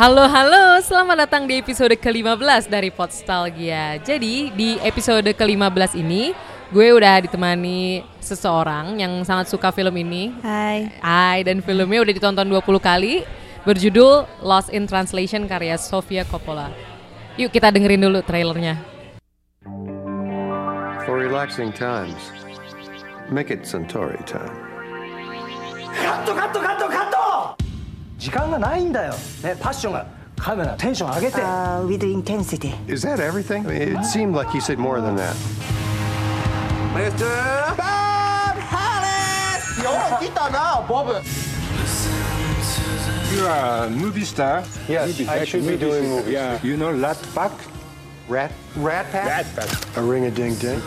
[0.00, 4.00] Halo halo, selamat datang di episode ke-15 dari Podstalgia.
[4.00, 6.32] Jadi di episode ke-15 ini
[6.72, 10.32] gue udah ditemani seseorang yang sangat suka film ini.
[10.40, 10.88] Hai.
[11.04, 13.28] Hai dan filmnya udah ditonton 20 kali
[13.68, 16.72] berjudul Lost in Translation karya Sofia Coppola.
[17.36, 18.80] Yuk kita dengerin dulu trailernya.
[21.04, 22.32] For relaxing times,
[23.28, 24.64] make it Centauri time.
[25.92, 27.59] Kato, kato, kato, kato!
[28.19, 29.13] 時間がないんだよ、
[29.43, 30.05] ね、パッションが
[30.37, 32.73] カメラテンション上げて Uh, with intensity.
[32.87, 33.65] Is that everything?
[33.67, 35.33] I mean, it seemed like he said more than that.
[36.93, 37.25] Mr.
[37.75, 41.13] Bob Harris よう来たなボブ
[43.35, 44.63] You are a movie star.
[44.87, 46.19] Yes, Movie- I should be movie doing star.
[46.21, 46.33] movies.
[46.33, 46.59] Yeah.
[46.63, 47.51] You know Rat Pack?
[48.29, 48.51] Rat?
[48.77, 49.97] Rat Pack Rat Pack.
[49.97, 50.79] A ring a ding ding?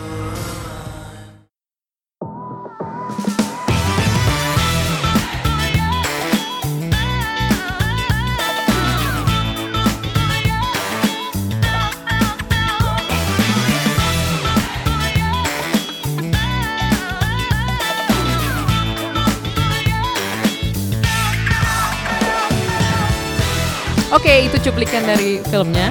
[24.14, 25.90] Oke, itu cuplikan dari filmnya.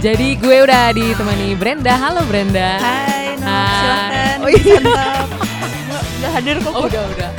[0.00, 1.92] Jadi gue udah ditemani Brenda.
[1.92, 2.80] Halo Brenda.
[2.80, 3.76] Hai, no, Hai.
[3.76, 4.36] silakan.
[4.40, 4.76] Oh, iya.
[6.16, 6.72] Udah hadir kok.
[6.72, 7.30] Oh, udah udah.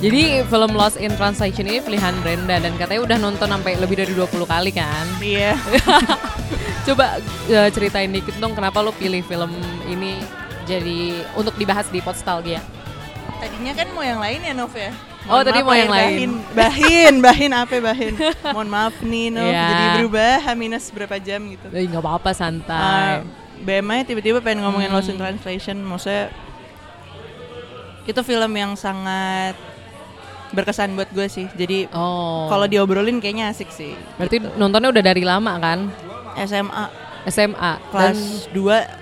[0.00, 4.16] Jadi film Lost in Translation ini pilihan Brenda dan katanya udah nonton sampai lebih dari
[4.16, 5.04] 20 kali kan.
[5.20, 5.52] Iya.
[6.88, 7.20] Coba
[7.52, 9.52] eh, ceritain dikit dong kenapa lo pilih film
[9.84, 10.16] ini
[10.64, 12.64] jadi untuk dibahas di Podstalgia.
[13.36, 15.09] Tadinya kan mau yang lain ya Nov ya.
[15.30, 16.10] Oh, tadi mau yang lain.
[16.10, 18.14] Bahin, bahin, bahin apa bahin?
[18.54, 19.66] Mohon maaf nih Nov, Iya.
[19.70, 21.66] jadi berubah minus berapa jam gitu.
[21.70, 23.22] Eh, nggak apa-apa santai.
[23.22, 23.30] Uh,
[23.62, 24.98] BMI tiba-tiba pengen ngomongin Hmm.
[24.98, 26.34] Lost in Translation, maksudnya
[28.08, 29.54] itu film yang sangat
[30.50, 31.46] berkesan buat gue sih.
[31.54, 32.50] Jadi oh.
[32.50, 33.94] kalau diobrolin kayaknya asik sih.
[34.18, 35.86] berarti nontonnya udah dari lama kan?
[36.42, 36.84] SMA
[37.30, 37.72] SMA.
[37.92, 38.18] kelas
[38.50, 38.99] Dan 2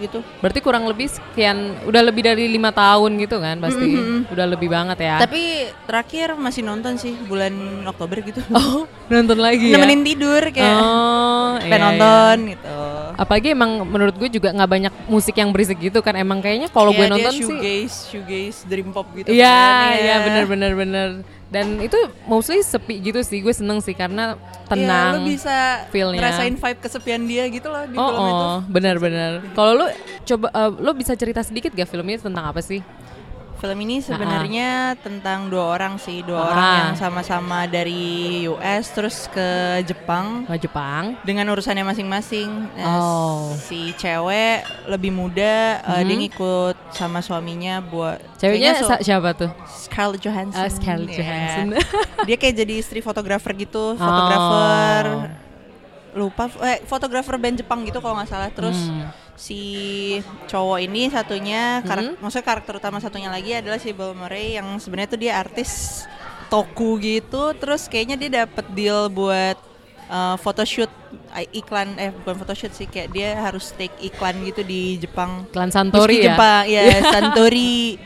[0.00, 0.18] gitu.
[0.40, 3.86] berarti kurang lebih sekian udah lebih dari lima tahun gitu kan pasti.
[4.32, 5.16] Udah lebih banget ya.
[5.20, 7.52] Tapi terakhir masih nonton sih bulan
[7.84, 8.40] Oktober gitu.
[8.58, 9.78] oh, nonton lagi ya.
[9.78, 12.50] Nemenin tidur kayak Oh, iya, nonton iya.
[12.56, 12.78] gitu.
[13.20, 16.16] Apalagi emang menurut gue juga nggak banyak musik yang berisik gitu kan.
[16.16, 19.28] Emang kayaknya kalau gue Iya, dia nonton sih shoegaze, shoegaze, dream pop gitu.
[19.28, 21.08] Iya, kan, iya bener bener bener.
[21.50, 21.98] Dan itu
[22.30, 23.42] mostly sepi gitu sih.
[23.42, 24.38] Gue seneng sih karena
[24.70, 25.18] tenang.
[25.18, 25.56] Iya, lu bisa
[25.90, 26.18] feel-nya.
[26.22, 28.44] ngerasain vibe kesepian dia gitu loh di oh, film itu.
[28.46, 29.32] oh, bener-bener.
[29.58, 29.86] Kalau lu
[30.24, 32.80] coba, eh, lu bisa cerita sedikit gak filmnya tentang apa sih?
[33.60, 36.46] Film ini sebenarnya tentang dua orang sih, dua Ah.
[36.46, 38.00] orang yang sama-sama dari
[38.46, 39.48] US terus ke
[39.82, 41.12] Jepang Ke Jepang.
[41.22, 42.48] dengan urusannya masing-masing.
[42.72, 43.52] Nah, Oh.
[43.54, 49.52] Si cewek lebih muda, eh, dia ngikut sama suaminya buat Ceweknya sa- siapa tuh?
[49.68, 50.56] Scarlett Johansson.
[50.56, 51.18] Ah, Scarlett Iya.
[51.18, 51.66] Johansson.
[52.28, 55.28] dia kayak jadi istri fotografer gitu, fotografer Oh.
[56.10, 58.48] lupa eh fotografer band Jepang gitu kalau nggak salah.
[58.48, 59.06] Terus Hmm.
[59.40, 59.62] Si
[60.52, 65.16] cowok ini satunya, karak- maksudnya karakter utama satunya lagi adalah si Bill Murray yang sebenarnya
[65.16, 66.04] tuh dia artis
[66.52, 67.56] toku gitu.
[67.56, 69.56] Terus kayaknya dia dapet deal buat
[70.12, 70.92] uh, photoshoot
[71.32, 75.48] eh, iklan eh bukan photoshoot sih kayak dia harus take iklan gitu di Jepang.
[75.48, 76.36] Klan Santori ya?
[76.36, 77.96] Jepang, ya Santori.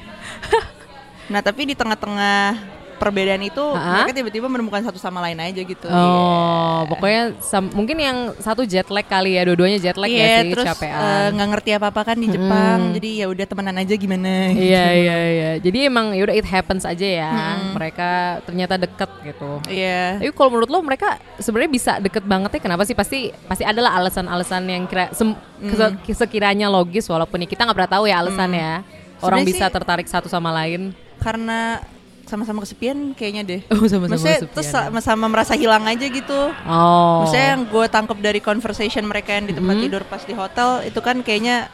[1.24, 4.00] nah tapi di tengah-tengah perbedaan itu Ha-ha.
[4.00, 5.86] mereka tiba-tiba menemukan satu sama lain aja gitu.
[5.86, 6.88] Oh, Iya.
[6.88, 10.50] pokoknya sam- mungkin yang satu jet lag kali ya, dua-duanya jet lag Iya, ya sih,
[10.52, 10.94] terus capean.
[10.94, 14.32] eh, nggak ngerti apa-apa kan di Jepang, jadi ya udah temenan aja gimana.
[14.50, 14.64] gitu.
[14.64, 15.50] Iya iya iya.
[15.58, 17.30] Jadi emang yaudah it happens aja ya.
[17.70, 18.10] Mereka
[18.42, 19.50] ternyata deket gitu.
[19.66, 20.18] Iya.
[20.18, 22.60] Tapi kalau menurut lo mereka sebenarnya bisa deket banget ya?
[22.60, 22.94] Kenapa sih?
[22.94, 27.92] Pasti pasti adalah alasan-alasan yang kira sem- kese- sekiranya logis walaupun ya kita nggak pernah
[27.92, 28.70] tahu ya alasannya.
[29.18, 30.92] Orang Sebenarnya bisa sih- tertarik satu sama lain.
[31.16, 31.80] Karena
[32.24, 33.60] sama-sama kesepian kayaknya deh.
[33.68, 34.54] Oh, sama-sama Maksudnya kesepian.
[34.56, 36.40] terus sama-sama merasa hilang aja gitu.
[36.64, 37.24] Oh.
[37.24, 40.98] Maksudnya yang gue tangkap dari conversation mereka yang di tempat tidur pas di hotel itu
[40.98, 41.68] kan kayaknya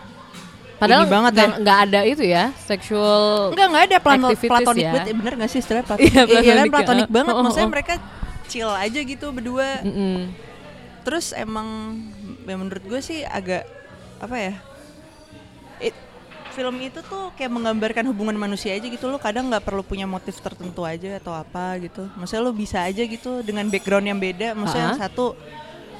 [0.77, 1.57] Padahal ini banget nggak ya.
[1.61, 3.53] nggak ada itu ya sexual.
[3.53, 4.93] Enggak, enggak ada plan platonik ya.
[4.97, 5.07] banget.
[5.07, 7.13] Eh, bener gak sih istilah plat Iya, Iya kan platonik, platonik ya.
[7.13, 7.33] banget.
[7.33, 7.75] Oh, oh, Maksudnya oh.
[7.77, 7.95] mereka
[8.49, 9.69] chill aja gitu berdua.
[9.85, 10.17] Mm-mm.
[11.05, 11.69] Terus emang
[12.43, 13.69] ya menurut gue sih agak
[14.19, 14.55] apa ya?
[15.81, 16.09] It-
[16.51, 20.37] film itu tuh kayak menggambarkan hubungan manusia aja gitu lo kadang nggak perlu punya motif
[20.37, 24.85] tertentu aja atau apa gitu maksudnya lo bisa aja gitu dengan background yang beda maksudnya
[24.85, 25.07] yang Ha-ha.
[25.07, 25.25] satu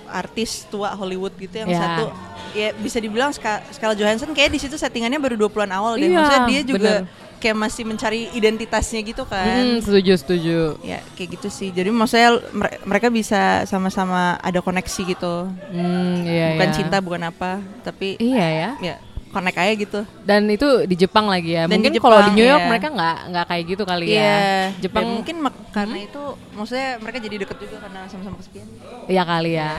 [0.07, 1.79] artis tua Hollywood gitu yang Ya.
[1.79, 2.05] satu
[2.51, 6.19] ya bisa dibilang Ska- Scarlett Johansson kayak di situ settingannya baru 20-an awal deh Iya,
[6.19, 7.39] maksudnya dia juga bener.
[7.39, 10.59] kayak masih mencari identitasnya gitu kan Mm, setuju setuju.
[10.83, 16.53] ya kayak gitu sih jadi maksudnya mere- mereka bisa sama-sama ada koneksi gitu Hmm, iya
[16.53, 16.75] bukan iya.
[16.75, 17.51] cinta bukan apa
[17.81, 18.71] tapi Iya ya.
[18.83, 18.97] ya
[19.31, 20.01] connect aja gitu.
[20.21, 21.65] Dan itu di Jepang lagi ya.
[21.65, 22.69] Dan mungkin kalau di New York iya.
[22.69, 24.15] mereka nggak nggak kayak gitu kali ya.
[24.15, 24.39] Iya.
[24.81, 26.23] Jepang Dan mungkin mak- karena itu
[26.53, 28.67] maksudnya mereka jadi deket juga karena sama-sama kesepian.
[29.07, 29.73] Iya kali ya.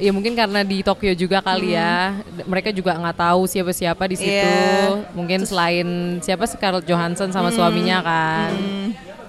[0.00, 2.16] Ya mungkin karena di Tokyo juga kali ya.
[2.24, 4.32] D- Mereka juga nggak tahu siapa-siapa di situ.
[4.32, 5.04] Iya.
[5.12, 5.88] Mungkin selain
[6.18, 8.50] siapa Scarlett Johansson sama suaminya kan.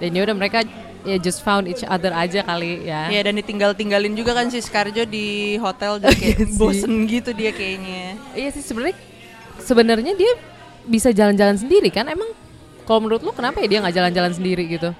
[0.00, 0.64] Dan ya udah mereka
[1.04, 3.12] ya just found each other aja kali ya.
[3.12, 6.56] Iya dan ditinggal-tinggalin juga kan si Scarjo di hotel jadi kayak Iya sih.
[6.56, 8.16] bosen gitu dia kayaknya.
[8.32, 8.96] Iya sih sebenarnya
[9.64, 10.32] sebenarnya dia
[10.84, 12.04] bisa jalan-jalan sendiri kan?
[12.06, 12.28] Emang
[12.84, 14.92] kalau menurut lu kenapa ya dia nggak jalan-jalan sendiri gitu?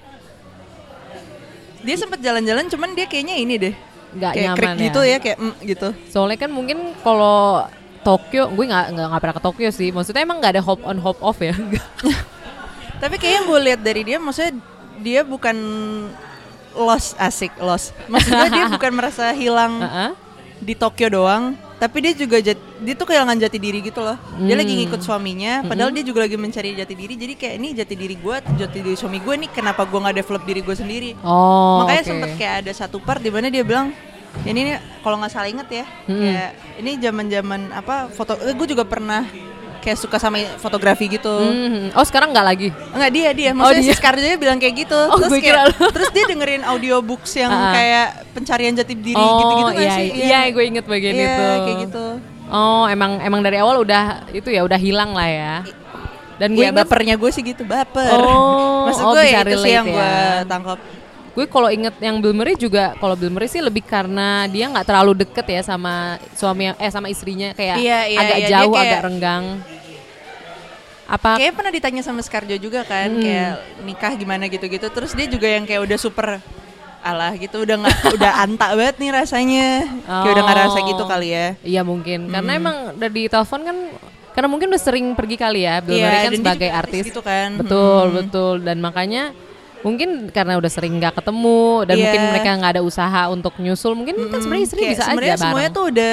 [1.85, 3.75] Dia sempet jalan-jalan cuman dia kayaknya ini deh.
[4.17, 4.85] Nggak kayak nyaman krik ya.
[4.89, 5.89] gitu ya kayak mm, gitu.
[6.09, 7.69] Soalnya kan mungkin kalau
[8.05, 9.89] Tokyo, gue nggak nggak pernah ke Tokyo sih.
[9.93, 11.53] Maksudnya emang nggak ada hop on hop off ya?
[13.03, 14.57] Tapi kayaknya gue lihat dari dia maksudnya
[15.05, 15.57] dia bukan
[16.73, 17.93] lost asik lost.
[18.09, 19.85] Maksudnya dia bukan merasa hilang
[20.65, 24.15] di Tokyo doang, tapi dia juga jat, dia tuh kehilangan jati diri gitu loh.
[24.41, 27.15] Dia lagi ngikut suaminya, padahal dia juga lagi mencari jati diri.
[27.19, 30.43] Jadi kayak ini jati diri gue, jati diri suami gue nih kenapa gue nggak develop
[30.47, 31.11] diri gue sendiri?
[31.27, 32.09] Oh, Makanya oke.
[32.09, 33.91] sempet kayak ada satu part di mana dia bilang
[34.47, 36.51] ini nih kalau nggak salah inget ya, kayak
[36.83, 39.23] ini zaman-zaman apa foto, eh, gue juga pernah
[39.85, 41.29] kayak suka sama fotografi gitu.
[41.29, 42.69] Hmm, Oh sekarang nggak lagi?
[42.91, 43.91] Enggak dia dia, maksudnya dia.
[43.91, 44.97] si Scarjo bilang kayak gitu.
[45.13, 47.71] Oh, terus gue kayak, kira terus dia dengerin audiobooks yang Ah.
[47.71, 50.09] kayak pencarian jati diri oh gitu-gitu iya, sih?
[50.17, 51.47] iya, gue inget bagian Iya, itu.
[51.61, 52.05] kayak gitu.
[52.47, 55.55] Oh emang emang dari awal udah itu ya udah hilang lah ya.
[56.35, 58.11] Dan gue Iya, inget bapernya gue sih gitu, baper.
[58.11, 60.43] Oh, Maksud oh, gue ya itu sih yang gue ya.
[60.45, 60.81] tangkap.
[61.31, 64.87] gue kalau inget yang Bill Murray juga kalau Bill Murray sih lebih karena dia nggak
[64.87, 68.71] terlalu deket ya sama suami eh sama istrinya kayak Iya, iya, agak iya, dia jauh
[68.71, 69.45] kayak- agak renggang.
[71.15, 73.21] Apa Kayaknya pernah ditanya sama Scarjo juga kan, Hmm.
[73.21, 74.87] kayak nikah gimana gitu-gitu.
[74.89, 76.43] Terus dia juga yang kayak udah super
[77.01, 79.69] alah gitu, udah nggak udah antak banget nih rasanya.
[80.03, 80.87] Kayak udah nggak rasa Oh.
[80.87, 81.47] gitu kali ya.
[81.63, 82.61] Iya mungkin karena Hmm.
[82.61, 83.77] emang udah di telepon kan
[84.35, 87.05] karena mungkin udah sering pergi kali ya Bill Iya, Murray kan sebagai juga artis.
[87.07, 87.49] gitu kan.
[87.55, 88.17] Betul Hmm.
[88.19, 89.23] betul dan makanya
[89.85, 92.03] mungkin karena udah sering nggak ketemu dan Iya.
[92.03, 95.45] mungkin mereka nggak ada usaha untuk nyusul mungkin kan sebenarnya istri bisa aja sebenarnya bareng.
[95.45, 96.13] semuanya tuh udah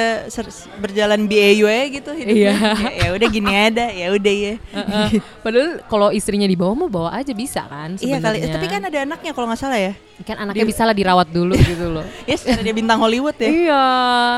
[0.77, 2.51] berjalan BAU gitu hidupnya.
[2.51, 2.53] Iya.
[2.53, 4.53] Ya, ya udah gini ada, ya udah ya.
[4.59, 5.07] Heeh.
[5.39, 8.97] Padahal kalau istrinya di bawah mau bawa aja bisa kan Iya kali, tapi kan ada
[9.01, 9.93] anaknya kalau nggak salah ya.
[10.21, 12.05] kan anaknya bisa lah dirawat dulu gitu loh.
[12.29, 13.47] Ya secara dia bintang Hollywood ya.
[13.47, 13.83] iya.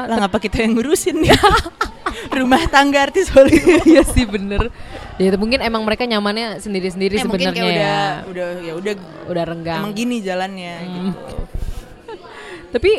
[0.05, 1.33] Lah ngapa kita yang ngurusin nih?
[2.29, 3.83] Rumah tangga artis Hollywood.
[3.89, 4.69] Iya sih bener.
[5.15, 8.03] Ya mungkin emang mereka nyamannya sendiri-sendiri Eh, sebenarnya kayak udah ya.
[8.25, 8.93] udah ya udah
[9.29, 9.81] Udah renggang.
[9.81, 11.35] emang gini jalannya gitu.
[12.73, 12.93] Tapi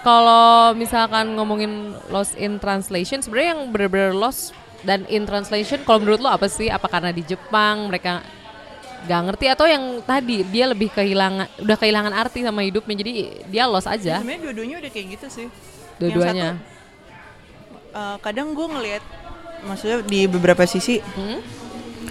[0.00, 1.72] kalau misalkan ngomongin
[2.08, 4.52] lost in translation, sebenarnya yang bener-bener lost
[4.82, 6.68] dan in translation, kalau menurut lo apa sih?
[6.68, 8.20] Apa karena di Jepang mereka
[9.04, 13.12] gak ngerti atau yang tadi dia lebih kehilangan, udah kehilangan arti sama hidupnya, jadi
[13.46, 15.46] dia lost aja, Sebenarnya dua-duanya udah kayak gitu sih.
[15.96, 16.56] dua-duanya.
[17.94, 19.02] Eh, kadang gue ngelihat
[19.62, 21.38] maksudnya di beberapa sisi Hmm?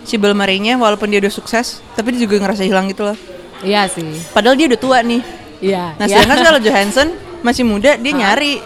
[0.03, 3.17] si Bill Murray-nya walaupun dia udah sukses, tapi dia juga ngerasa hilang gitu loh.
[3.59, 4.19] Iya sih.
[4.31, 5.23] Padahal dia udah tua nih.
[5.59, 5.95] Iya.
[5.95, 6.19] Nah, iya.
[6.19, 7.07] sedangkan Scarlett Johansson
[7.39, 8.59] masih muda, dia nyari.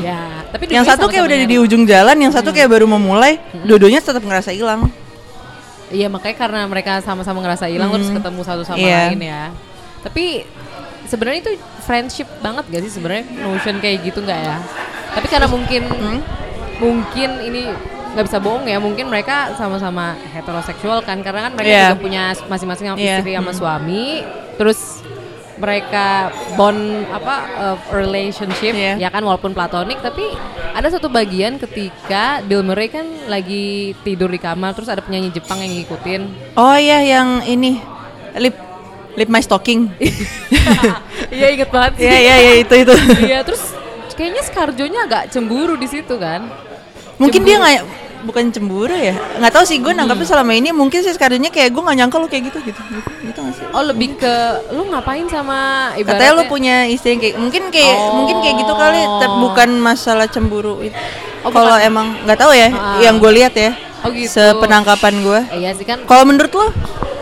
[0.00, 1.58] Ya, tapi Yang satu kayak udah di nyari.
[1.60, 4.90] ujung jalan, yang satu kayak baru mau mulai, dua-duanya tetap ngerasa hilang.
[5.86, 9.10] Iya makanya karena mereka sama-sama ngerasa hilang terus ketemu satu sama Iya.
[9.10, 9.42] lain ya.
[10.00, 10.46] Tapi
[11.04, 11.52] sebenarnya itu
[11.82, 14.58] friendship banget gak sih sebenarnya notion kayak gitu nggak ya?
[15.10, 15.82] Tapi karena mungkin
[16.78, 17.62] mungkin ini
[18.10, 21.84] nggak bisa bohong ya mungkin mereka sama-sama heteroseksual kan karena kan mereka Iya.
[21.88, 23.22] juga punya masing-masing Iya.
[23.22, 24.26] istri sama suami
[24.58, 24.98] terus
[25.54, 26.26] mereka
[26.56, 28.98] bond apa uh, relationship Iya.
[28.98, 30.26] ya kan walaupun platonik tapi
[30.72, 35.60] ada satu bagian ketika Bill Murray kan lagi tidur di kamar terus ada penyanyi Jepang
[35.60, 36.22] yang ngikutin
[36.56, 37.78] Oh iya yang ini
[38.36, 38.58] lip
[39.12, 39.86] lip my stocking.
[41.30, 41.92] Iya inget banget.
[42.00, 42.94] Iya iya iya itu itu.
[43.22, 43.62] Iya terus
[44.20, 46.44] kayaknya Scarjo-nya agak cemburu di situ kan.
[47.16, 47.64] Mungkin dia Cemburu.
[47.64, 47.84] nggak
[48.20, 51.80] bukan cemburu ya nggak tahu sih gue nangkapnya selama ini mungkin sih sekadanya kayak gue
[51.80, 54.34] nggak nyangka lu kayak gitu gitu gitu, gitu nggak sih Oh lebih ke
[54.70, 55.56] lu ngapain sama
[55.96, 58.12] ibaratnya katanya lu punya istri yang kayak mungkin kayak Oh.
[58.20, 60.92] mungkin kayak gitu kali tapi bukan masalah cemburu itu
[61.40, 63.00] Oh, kalau emang nggak tahu ya Ah.
[63.00, 63.72] yang gue lihat ya
[64.04, 64.36] Oh, gitu.
[64.36, 66.68] sepenangkapan gue Eh, Iya sih kan kalau menurut lo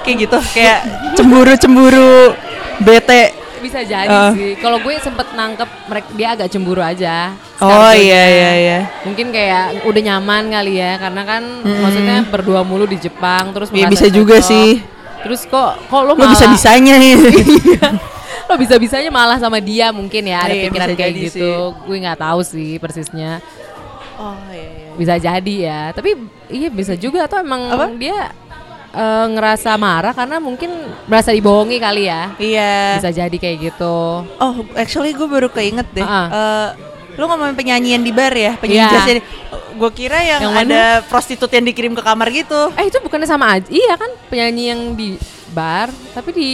[0.02, 0.82] kayak gitu kayak
[1.16, 2.34] cemburu cemburu
[2.80, 4.30] bete bisa jadi Ah.
[4.30, 4.56] sih.
[4.56, 7.32] Kalau gue sempet nangkep mereka dia agak cemburu aja.
[7.58, 12.84] oh iya iya iya Mungkin kayak udah nyaman kali ya karena kan maksudnya berdua mulu
[12.84, 14.78] di Jepang terus Iya, merasa bisa juga sih.
[15.18, 17.18] Terus kok kok lo lo malah bisa bisanya ya
[18.48, 21.34] lo bisa bisanya malah sama dia mungkin ya ada Iya, pikiran kayak gitu.
[21.36, 21.52] sih.
[21.84, 23.42] Gue nggak tahu sih persisnya.
[24.16, 26.10] oh iya iya bisa jadi ya tapi
[26.50, 27.86] iya bisa juga atau emang Apa?
[27.94, 28.34] dia
[28.98, 30.70] eh, ngerasa marah karena mungkin
[31.06, 36.02] merasa dibohongi kali ya iya bisa jadi kayak gitu Oh, actually gue baru keinget deh.
[36.02, 36.26] Ah.
[36.28, 36.68] Eh,
[37.14, 39.22] lu ngomongin penyanyian di bar ya, penyanyi jazz ini.
[39.74, 40.70] Gue kira yang, Yang mana?
[40.70, 42.70] ada prostitut yang dikirim ke kamar gitu.
[42.74, 43.66] Eh itu bukannya sama aja?
[43.66, 45.18] Iya kan penyanyi yang di
[45.50, 46.48] bar, tapi di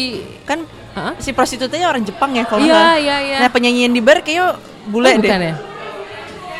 [0.45, 1.13] Kan Hah?
[1.19, 3.39] si prostitutnya orang Jepang ya kalau Iya iya iya.
[3.41, 5.21] Nah penyanyi yang di bar kayaknya bule Oh, deh.
[5.21, 5.55] bukan ya?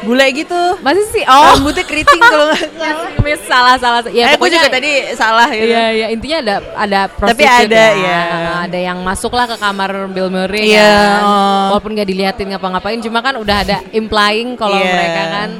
[0.03, 0.63] Bule gitu.
[0.83, 1.23] Masih sih.
[1.25, 1.55] Oh.
[1.55, 3.77] Rambutnya keriting kalau nggak salah.
[3.79, 4.11] Salah salah.
[4.11, 5.71] Ya eh, gue juga tadi salah gitu.
[5.71, 7.95] Iya iya intinya ada ada Tapi ada, ya.
[7.95, 8.21] ya.
[8.67, 11.21] Ada yang masuk lah ke kamar Bill Murray Iya, kan.
[11.23, 11.63] oh.
[11.77, 14.91] Walaupun nggak diliatin ngapa-ngapain cuma kan udah ada implying kalau Iya.
[14.91, 15.51] mereka kan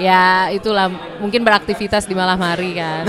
[0.00, 0.88] ya itulah
[1.20, 3.04] mungkin beraktivitas di malam hari kan.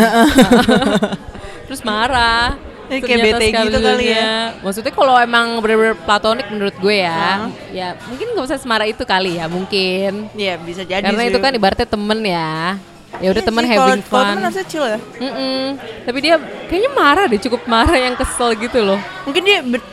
[1.70, 2.71] Terus marah.
[2.92, 4.52] Eh, kayak bete gitu kali ya.
[4.60, 9.40] Maksudnya kalau emang bener-bener platonik menurut gue ya, ya mungkin nggak usah semarah itu kali
[9.40, 10.28] ya mungkin.
[10.34, 11.32] Iya bisa jadi Karena sih.
[11.32, 12.76] itu kan ibaratnya temen ya.
[13.14, 14.28] Ya udah Iya temen sih, having kalau- Kalau fun.
[14.30, 15.00] temen harusnya chill ya.
[15.18, 15.64] Mm-mm.
[16.04, 19.00] Tapi dia kayaknya marah deh, cukup marah yang kesel gitu loh.
[19.24, 19.88] Mungkin dia ber-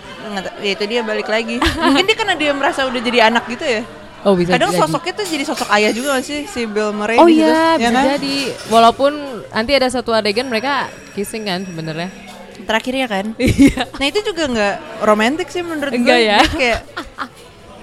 [0.58, 1.56] ya itu dia balik lagi.
[1.84, 3.82] Mungkin dia karena dia merasa udah jadi anak gitu ya.
[4.20, 4.80] Oh bisa Kadang jadi.
[4.80, 7.46] sosoknya tuh jadi sosok ayah juga gak sih si Bill Murray Oh di situ?
[7.46, 8.04] iya, Ya bisa kan?
[8.16, 8.36] jadi.
[8.66, 9.12] Walaupun
[9.48, 12.10] nanti ada satu adegan mereka kissing kan sebenarnya.
[12.68, 13.24] Terakhirnya kan.
[13.40, 13.88] Iya.
[13.96, 16.28] Nah itu juga nggak romantis sih menurut Enggak gue.
[16.28, 16.38] ya?
[16.38, 16.80] Dia kayak,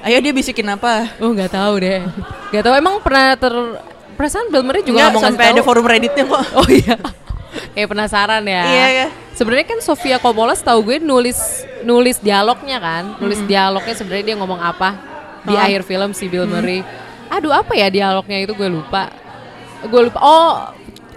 [0.06, 1.10] ayo dia bisikin apa?
[1.18, 2.06] Oh nggak tahu deh.
[2.54, 3.54] Nggak tahu emang pernah ter
[4.16, 5.68] perasaan Bill Murray juga nggak mau sampai ada tahu.
[5.68, 6.44] forum redditnya kok.
[6.62, 6.96] Oh iya.
[7.74, 8.64] Kayak penasaran ya.
[8.68, 9.08] Iya, iya.
[9.34, 11.40] Sebenarnya kan Sofia Coppola setahu gue nulis
[11.82, 14.96] nulis dialognya kan, nulis dialognya sebenarnya dia ngomong apa
[15.44, 15.68] di Hah?
[15.68, 16.84] akhir film si Bill Murray.
[17.28, 19.10] Aduh apa ya dialognya itu gue lupa.
[19.88, 20.20] Gue lupa.
[20.22, 20.52] Oh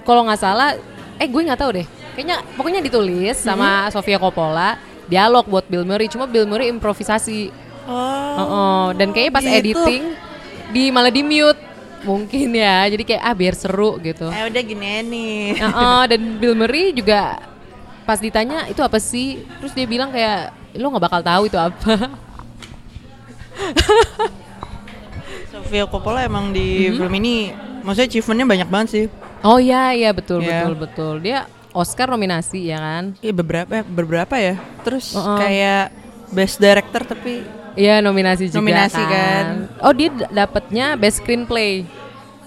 [0.02, 0.72] kalau nggak salah,
[1.18, 1.86] eh gue nggak tahu deh.
[2.18, 4.74] Kayaknya pokoknya ditulis sama Sofia Coppola
[5.06, 6.10] dialog buat Bill Murray.
[6.10, 7.54] Cuma Bill Murray improvisasi.
[7.86, 8.34] Oh.
[8.42, 9.54] Oh, dan kayaknya pas gitu.
[9.54, 10.18] editing
[10.74, 11.62] di malah di mute
[12.02, 12.90] mungkin ya.
[12.90, 14.26] Jadi kayak ah biar seru gitu.
[14.34, 15.62] Eh udah gini nih.
[15.62, 17.38] Heeh, dan Bill Murray juga
[18.02, 21.94] pas ditanya itu apa sih, terus dia bilang kayak lo nggak bakal tahu itu apa.
[25.54, 27.54] Sofia Coppola emang di film ini
[27.86, 29.04] maksudnya achievementnya banyak banget sih.
[29.46, 30.66] Oh iya iya betul Iya.
[30.66, 33.04] betul betul dia Oscar nominasi ya kan?
[33.18, 34.56] Iya beberapa eh, beberapa ya.
[34.80, 35.38] Terus Heeh.
[35.38, 35.84] kayak
[36.30, 39.08] best director tapi Iya nominasi juga Nominasi kan.
[39.08, 39.44] kan.
[39.78, 41.86] Oh dia d- dapatnya best screenplay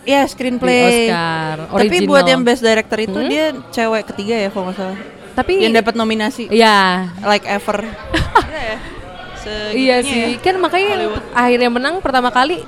[0.02, 1.08] ya di screenplay.
[1.08, 2.10] Oscar Tapi original.
[2.10, 3.30] buat yang best director itu Hmm?
[3.30, 5.00] dia cewek ketiga ya kalau nggak salah.
[5.32, 6.78] Tapi Yang dapat nominasi Iya
[7.22, 7.80] like ever.
[8.46, 8.78] Iya ya.
[9.72, 9.98] Iya ya.
[10.04, 11.24] sih kan makanya Hollywood.
[11.32, 12.62] akhirnya menang pertama kali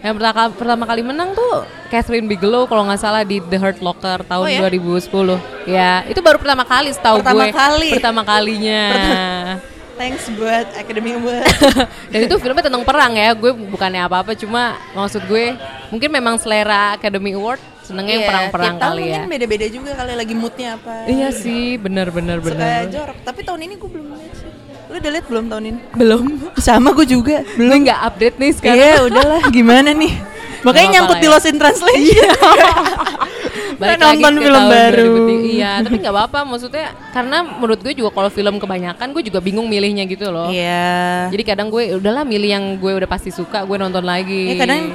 [0.00, 4.24] yang pertama, pertama kali menang tuh Catherine Bigelow kalau nggak salah di The Hurt Locker
[4.24, 4.60] tahun Oh ya?
[4.64, 7.88] 2010 ya itu baru pertama kali setahu Pertama gue kali.
[7.92, 8.84] pertama kalinya
[9.94, 11.44] Thanks buat Academy Award.
[12.12, 15.52] dan itu filmnya tentang perang ya gue bukannya apa-apa cuma maksud gue
[15.88, 20.32] mungkin memang selera Academy Award senengnya yang perang-perang kali ya Mungkin beda-beda juga kali lagi
[20.32, 21.04] moodnya apa.
[21.04, 23.18] iya sih bener bener Suka jorok.
[23.20, 24.48] Tapi tahun ini gue belum lihat sih.
[24.90, 25.80] Lu udah lihat belum tahun ini?
[25.94, 26.24] belum
[26.58, 27.46] Sama gue juga.
[27.46, 30.12] gue nggak update nih sekarang Iya udahlah gimana nih.
[30.60, 31.32] Makanya apa-apa nyangkut di ya.
[31.32, 32.30] Lost in Translation.
[33.80, 35.08] Balik Nonton lagi film baru.
[35.24, 35.56] 2003.
[35.56, 36.38] Iya, tapi nggak apa-apa.
[36.44, 40.52] Maksudnya karena menurut gue juga kalau film kebanyakan gue juga bingung milihnya gitu loh.
[40.52, 41.32] Iya.
[41.32, 44.52] Jadi kadang gue udahlah milih yang gue udah pasti suka, gue nonton lagi.
[44.52, 44.92] Ya kadang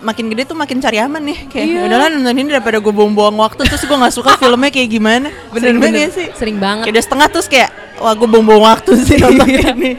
[0.00, 1.80] makin gede tuh makin cari aman nih kayak Iya.
[1.84, 5.44] udahlah nonton ini daripada gue buang-buang waktu terus gue nggak suka filmnya kayak gimana Sering
[5.46, 6.84] banget bener-bener ya sih sering banget.
[6.84, 9.70] kayak udah setengah terus kayak wah gue buang-buang waktu sih nonton Iya.
[9.72, 9.92] ini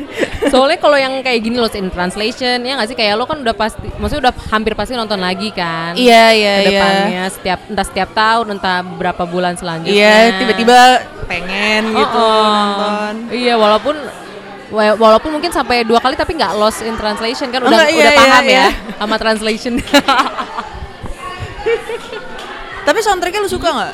[0.44, 3.54] Soalnya kalau yang kayak gini Lost in Translation ya nggak sih kayak lo kan udah
[3.54, 5.96] pasti, maksudnya udah hampir pasti nonton lagi kan.
[5.96, 9.96] iya iya iya depannya setiap entah setiap tahun entah beberapa bulan selanjutnya.
[9.96, 10.78] iya tiba-tiba
[11.24, 12.52] pengen gitu Oh, oh.
[12.52, 14.12] nonton Iya walaupun wa-
[14.72, 18.00] walaupun mungkin sampai dua kali tapi nggak lost in translation kan Oh, udah nggak, iya,
[18.00, 18.56] udah iya, paham iya.
[18.56, 19.74] ya sama translation.
[22.82, 23.92] tapi soundtracknya lu suka nggak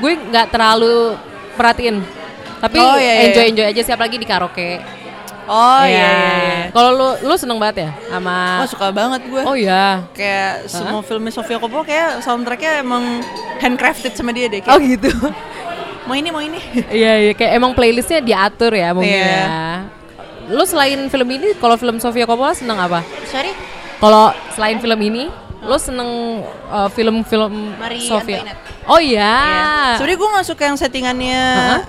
[0.00, 1.18] gue nggak terlalu
[1.54, 2.00] perhatiin
[2.56, 3.50] tapi Oh, iya, iya, enjoy iya.
[3.50, 4.80] enjoy aja siap lagi di karaoke.
[5.46, 5.88] oh Ya.
[5.88, 6.58] iya, iya.
[6.70, 10.04] Kalau lu lu seneng banget ya sama Wah suka banget gue Oh iya.
[10.12, 13.24] kayak semua filmnya Sofia Coppola kayak soundtracknya emang
[13.58, 15.10] handcrafted sama dia deh kayak, Oh gitu.
[16.06, 19.26] mau ini mau ini Iya iya kayak emang playlistnya diatur ya mungkin Iya.
[19.26, 19.50] ya.
[20.50, 23.00] Lu selain film ini kalau film Sofia Coppola seneng apa?
[23.24, 23.54] sorry
[23.96, 25.28] Kalau selain film ini,
[25.60, 28.40] lu seneng uh, film-film Marie Sofia?
[28.40, 28.60] Antoinette.
[28.84, 29.36] Oh iya.
[29.94, 31.42] Sebenarnya gue gak suka yang settingannya
[31.76, 31.82] Hah?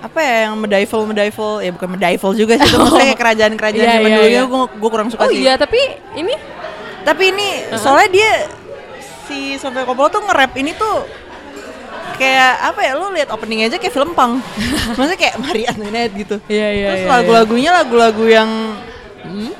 [0.00, 3.94] apa ya yang medieval medieval ya bukan medieval juga sih itu maksudnya kayak kerajaan-kerajaan Iya,
[3.94, 4.40] zaman dulu iya.
[4.44, 5.40] gue gue kurang suka Oh sih.
[5.40, 5.80] iya, tapi
[6.14, 6.34] ini
[7.02, 8.30] Tapi ini soalnya dia
[9.24, 11.08] si Sofia Coppola tuh nge-rap ini tuh
[12.14, 14.40] kayak apa ya lu lihat opening aja kayak film punk.
[14.96, 16.36] Maksudnya kayak Marie Antoinette gitu.
[16.46, 16.88] Iya iya.
[16.90, 18.50] Terus iya, lagu-lagunya lagu-lagu yang
[19.24, 19.52] Hmm?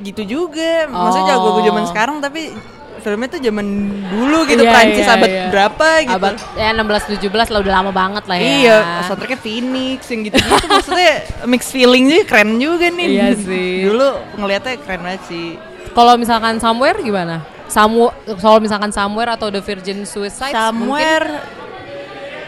[0.00, 0.86] gitu juga.
[0.86, 1.42] Maksudnya Oh.
[1.42, 2.54] lagu-lagu zaman sekarang tapi
[2.96, 3.66] filmnya tuh zaman
[4.10, 5.44] dulu gitu Iya, Prancis iya, abad iya.
[5.46, 6.16] berapa gitu.
[6.18, 8.46] Abad ya 16 17 lah udah lama banget lah ya.
[8.46, 11.12] Iya, soundtracknya Phoenix yang gitu-gitu maksudnya
[11.46, 13.06] mix feeling juga keren juga nih.
[13.08, 13.86] Iya sih.
[13.86, 15.54] Dulu ngelihatnya keren banget sih.
[15.90, 17.42] Kalau misalkan somewhere gimana?
[17.66, 21.42] Somewhere, kalau misalkan Somewhere atau The Virgin Suicide Somewhere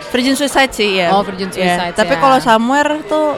[0.09, 1.13] Virgin Suicide sih ya.
[1.13, 2.19] Oh, Virgin Iya, Suicide, Tapi ya.
[2.19, 3.37] kalau Somewhere tuh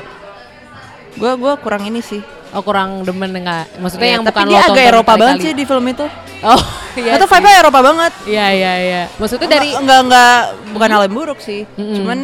[1.16, 2.22] gua gua kurang ini sih.
[2.50, 3.70] Oh kurang demen enggak?
[3.76, 6.06] Maksudnya Iya, yang tapi bukan dia agak Eropa banget sih di film itu.
[6.40, 6.62] Oh
[6.98, 7.14] iya.
[7.14, 8.12] Atau vibe-nya Eropa banget.
[8.24, 9.02] Iya iya iya.
[9.16, 10.38] Maksudnya dari enggak enggak,
[10.70, 11.62] bukan hal yang buruk sih.
[11.74, 11.94] Mm-mm.
[11.96, 12.18] Cuman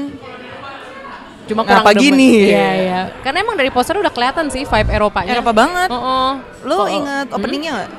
[1.46, 2.02] cuma kurang demen.
[2.02, 2.30] gini?
[2.50, 3.00] Iya iya.
[3.22, 5.30] Karena emang dari poster udah kelihatan sih vibe Eropanya.
[5.32, 5.88] Eropa banget.
[5.90, 6.30] Oh, oh.
[6.62, 7.90] Lo Kok- inget openingnya nggak?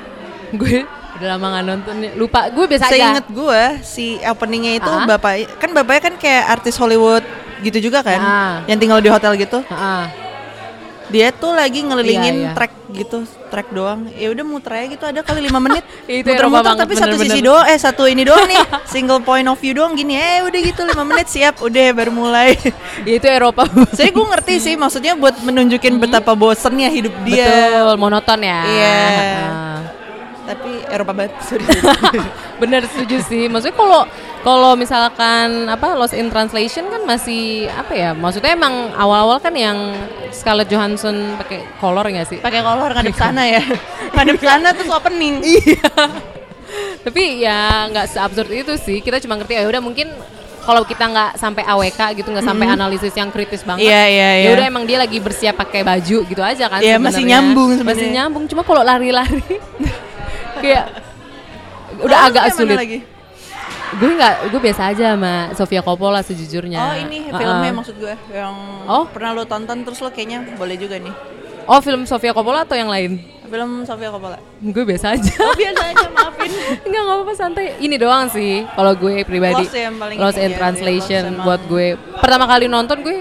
[0.47, 0.79] gue
[1.17, 2.11] udah lama gak nonton nih.
[2.13, 2.39] Lupa.
[2.49, 2.93] Gue biasa aja.
[2.93, 5.05] Seinget gue si openingnya itu Ah.
[5.07, 7.25] bapak kan bapaknya kan kayak artis Hollywood
[7.59, 8.55] gitu juga kan, Ah.
[8.65, 9.59] yang tinggal di hotel gitu.
[9.63, 10.03] Heeh.
[11.07, 12.53] Dia tuh lagi ngelilingin Iya, iya.
[12.53, 14.11] track gitu, track doang.
[14.11, 15.79] Ya udah muter aja gitu ada kali 5 menit.
[16.03, 17.31] Itu Muter-muter tapi satu bener-bener.
[17.31, 18.59] sisi doang, eh satu ini doang nih.
[18.91, 20.13] Single point of view doang gini.
[20.13, 22.59] Eh udah gitu 5 menit siap, udah baru mulai.
[23.07, 23.63] Itu Eropa.
[23.95, 27.47] Saya gue ngerti sih maksudnya buat menunjukin betapa bosennya hidup dia.
[27.47, 28.59] Betul, monoton ya.
[28.67, 28.99] Iya.
[29.07, 29.76] Heeh.
[30.47, 31.33] Tapi Eropa banget.
[31.47, 31.65] Sorry.
[32.63, 33.51] Bener setuju sih.
[33.51, 34.01] Maksudnya kalau
[34.41, 38.15] kalau misalkan apa Lost in Translation kan masih apa ya?
[38.15, 39.75] Maksudnya emang awal-awal kan yang
[40.31, 42.39] Scarlett Johansson pakai kolor nggak sih?
[42.39, 43.59] Pakai kolor ngadep sana ya.
[44.15, 45.43] ngadep sana terus opening.
[47.03, 49.03] Tapi ya nggak seabsurd itu sih.
[49.03, 50.11] Kita cuma ngerti ya udah mungkin
[50.63, 53.87] kalau kita nggak sampai AWK gitu nggak sampai analisis yang kritis banget.
[53.87, 54.49] Iya, iya, Ya iya.
[54.51, 56.83] udah emang dia lagi bersiap pakai baju gitu aja kan.
[56.83, 58.11] Iya, masih nyambung Masih sebenarnya.
[58.19, 58.43] nyambung.
[58.51, 59.43] Cuma kalau lari-lari
[60.57, 60.85] kayak
[61.97, 62.77] udah Lalu agak sulit.
[62.77, 62.99] lagi?
[63.87, 66.75] Gue nggak, gue biasa aja sama Sofia Coppola sejujurnya.
[66.77, 67.33] Oh ini Heeh.
[67.33, 69.07] filmnya maksud gue yang Oh.
[69.07, 71.13] pernah lo tonton terus lo kayaknya boleh juga nih.
[71.63, 73.23] Oh film Sofia Coppola atau yang lain?
[73.43, 74.35] Film Sofia Coppola.
[74.59, 75.31] Gue biasa aja.
[75.39, 76.51] Oh biasa aja maafin.
[76.85, 77.65] Enggak nggak apa-apa santai.
[77.77, 79.63] Ini doang sih kalau gue pribadi.
[79.63, 81.87] Lost ya yang paling Lost in ya, Translation Lost buat gue.
[82.19, 83.17] Pertama kali nonton gue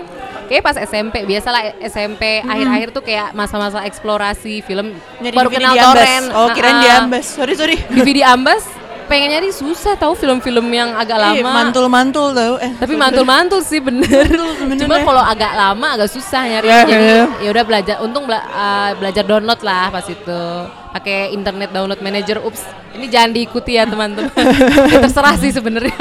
[0.47, 1.23] kayak pas SMP.
[1.23, 6.27] Biasalah SMP akhir-akhir tuh kayak masa-masa eksplorasi film Nyari baru DVD kenal torrent.
[6.33, 6.89] Oh kirain Ah, di.
[6.89, 7.27] Ambas.
[7.29, 7.77] Sorry sorry.
[7.89, 8.63] DVD Ambas
[9.07, 11.51] pengen nyari susah tahu film-film yang agak Eh, lama.
[11.63, 12.59] mantul-mantul tau.
[12.59, 14.27] Eh, tapi mantul-mantul sih bener.
[14.77, 16.67] Cuma kalau agak lama agak susah nyari.
[16.67, 17.23] Ya, Jadi ya.
[17.39, 17.97] ya udah belajar.
[18.01, 20.43] Untung bela- uh, belajar download lah pas itu.
[20.97, 22.41] Pakai internet download manager.
[22.41, 24.33] Ups, ini jangan diikuti ya teman-teman.
[24.87, 25.93] Ya, terserah sih sebenarnya.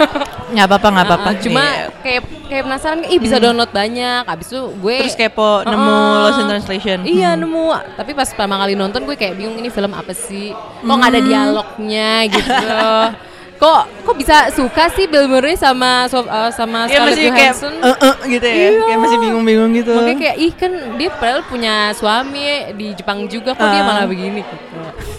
[0.46, 1.30] nggak apa-apa nggak apa-apa.
[1.30, 1.86] Uh, cuma Iya.
[2.00, 4.24] kayak kayak penasaran, ih bisa download banyak.
[4.24, 6.24] Abis itu gue terus kepo nemu Uh-uh.
[6.24, 6.98] Lost in Translation.
[7.04, 7.44] Iya Hmm.
[7.44, 10.56] nemu, tapi pas pertama kali nonton gue kayak bingung ini film apa sih?
[10.56, 11.28] Kok nggak ada Hmm.
[11.28, 12.54] dialognya gitu?
[13.56, 17.74] kok kok bisa suka sih Bill Murray sama uh, sama Iya Scarlett masih kayak Johansson?
[17.80, 18.56] eh, eh, gitu ya.
[18.56, 18.82] Iya.
[18.84, 19.92] Kayak masih bingung-bingung gitu.
[19.94, 23.88] Makanya kayak ih kan dia padahal punya suami di Jepang juga kok dia Ah.
[23.88, 24.56] malah begini gitu.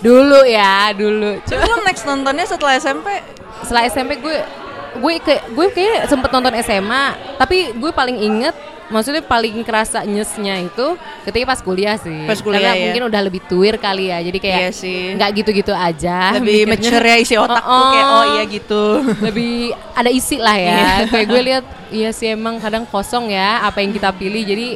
[0.02, 1.40] Dulu ya, dulu.
[1.42, 3.08] Coba lo next nontonnya setelah SMP
[3.58, 4.36] Setelah SMP gue
[4.96, 7.04] gue ke gue kayak sempet nonton SMA,
[7.36, 8.52] tapi gue paling inget
[8.86, 10.86] maksudnya paling kerasa nyesnya itu
[11.22, 12.22] ketika pas kuliah sih.
[12.22, 12.82] Pas kuliah, Karena ya.
[12.86, 14.18] mungkin udah lebih tuir kali ya.
[14.20, 16.36] Jadi kayak Iya nggak gitu-gitu aja.
[16.36, 17.90] lebih mature ya isi otak tuh Oh-oh.
[17.90, 18.84] kayak oh iya gitu.
[19.20, 19.52] lebih
[19.92, 20.70] ada isi lah Iya.
[20.70, 20.86] ya.
[21.08, 24.42] Kayak gue lihat iya sih emang kadang kosong ya apa yang kita pilih.
[24.42, 24.66] Jadi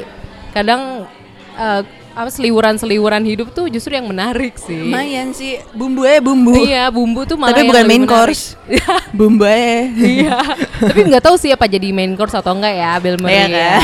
[0.49, 1.07] kadang
[1.53, 4.83] eh, apa seliwuran-seliwuran hidup tuh justru yang menarik sih.
[4.83, 6.51] Lumayan sih bumbu eh bumbu.
[6.57, 8.11] Iya, bumbu tuh malah Tapi bukan main menarik.
[8.27, 8.43] course.
[9.17, 9.87] bumbu eh.
[9.89, 10.37] Iya.
[10.77, 13.49] Tapi nggak tahu sih apa jadi main course atau enggak ya Bill Iya Murray kan?
[13.49, 13.75] ya.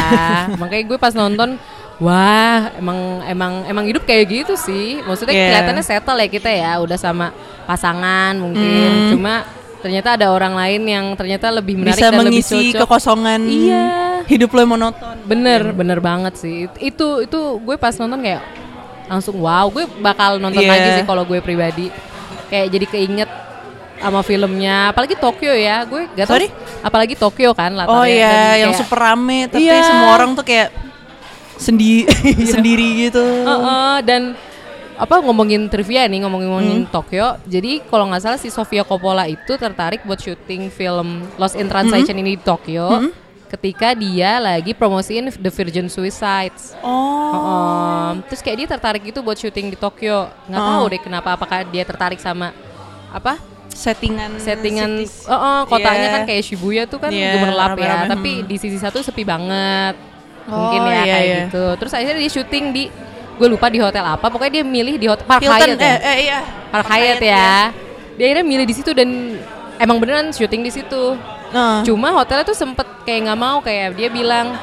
[0.55, 1.55] Makanya gue pas nonton
[1.97, 5.01] Wah, emang emang emang hidup kayak gitu sih.
[5.01, 5.45] Maksudnya Iya.
[5.49, 7.33] kelihatannya settle ya kita ya, udah sama
[7.65, 9.17] pasangan mungkin.
[9.17, 9.41] Cuma
[9.77, 12.85] ternyata ada orang lain yang ternyata lebih menarik Bisa dan lebih mengisi cocok.
[12.85, 13.85] kekosongan Iya.
[14.27, 15.15] Hidup lo yang monoton.
[15.23, 16.65] Bener, bener banget sih.
[16.65, 18.43] It- Itu itu gue pas nonton kayak
[19.07, 20.69] langsung wow, gue bakal nonton Iya.
[20.69, 21.87] lagi sih kalau gue pribadi.
[22.47, 23.29] Kayak jadi keinget
[23.97, 25.81] sama filmnya, apalagi Tokyo ya.
[25.83, 26.47] Gue gak tau, Sorry?
[26.79, 27.97] apalagi Tokyo kan latarnya.
[27.97, 29.81] Oh iya, dan yang kayak- super rame tapi Iya.
[29.81, 30.69] semua orang tuh kayak
[31.57, 32.05] sendi
[32.53, 33.23] sendiri gitu.
[33.23, 34.37] Heeh, dan
[34.97, 36.89] apa ngomongin trivia nih ngomongin ngomongin Hmm.
[36.89, 37.37] Tokyo.
[37.43, 42.13] Jadi kalau nggak salah si Sofia Coppola itu tertarik buat syuting film Lost in Translation
[42.13, 42.23] Hmm.
[42.23, 42.85] ini di Tokyo.
[43.47, 46.75] Ketika dia lagi promosiin The Virgin Suicides.
[46.79, 47.15] Oh.
[47.27, 48.09] Heeh.
[48.27, 50.27] terus kayak dia tertarik itu buat syuting di Tokyo.
[50.45, 50.67] Nggak Oh.
[50.69, 52.51] tahu deh kenapa apakah dia tertarik sama
[53.07, 55.29] apa Settingan settingan cities.
[55.29, 56.15] oh, kotanya Iya.
[56.17, 58.09] kan kayak Shibuya tuh kan Iya, gemerlap ya.
[58.09, 58.45] Tapi hmm.
[58.49, 59.93] di sisi satu sepi banget.
[60.49, 61.37] Oh, Mungkin ya iya, kayak iya.
[61.45, 61.65] gitu.
[61.77, 62.83] Terus akhirnya dia syuting di
[63.37, 64.27] gue lupa di hotel apa.
[64.27, 65.85] Pokoknya dia milih di hotel Park Hilton Hyatt ya.
[65.85, 66.39] eh, eh iya.
[66.67, 67.51] Park Hyatt ya.
[68.17, 69.09] Dia akhirnya milih di situ dan
[69.77, 71.03] emang beneran syuting di situ.
[71.51, 71.81] Nah.
[71.83, 74.55] Cuma hotelnya tuh sempet kayak nggak mau kayak dia bilang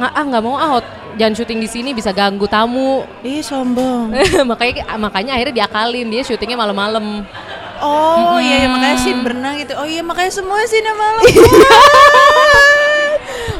[0.00, 3.04] nggak ah nggak mau ah hot- jangan syuting di sini bisa ganggu tamu.
[3.20, 4.14] Ih sombong.
[4.50, 7.24] makanya makanya akhirnya diakalin dia syutingnya malam-malam.
[7.80, 9.72] Oh iya, iya makanya sih berenang gitu.
[9.76, 11.22] Oh iya makanya semua sih nama lo.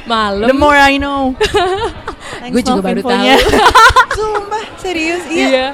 [0.06, 0.48] Malam.
[0.48, 1.32] The more I know.
[2.52, 3.24] Gue juga baru tahu.
[4.18, 5.46] Sumpah serius iya.
[5.46, 5.66] Iya.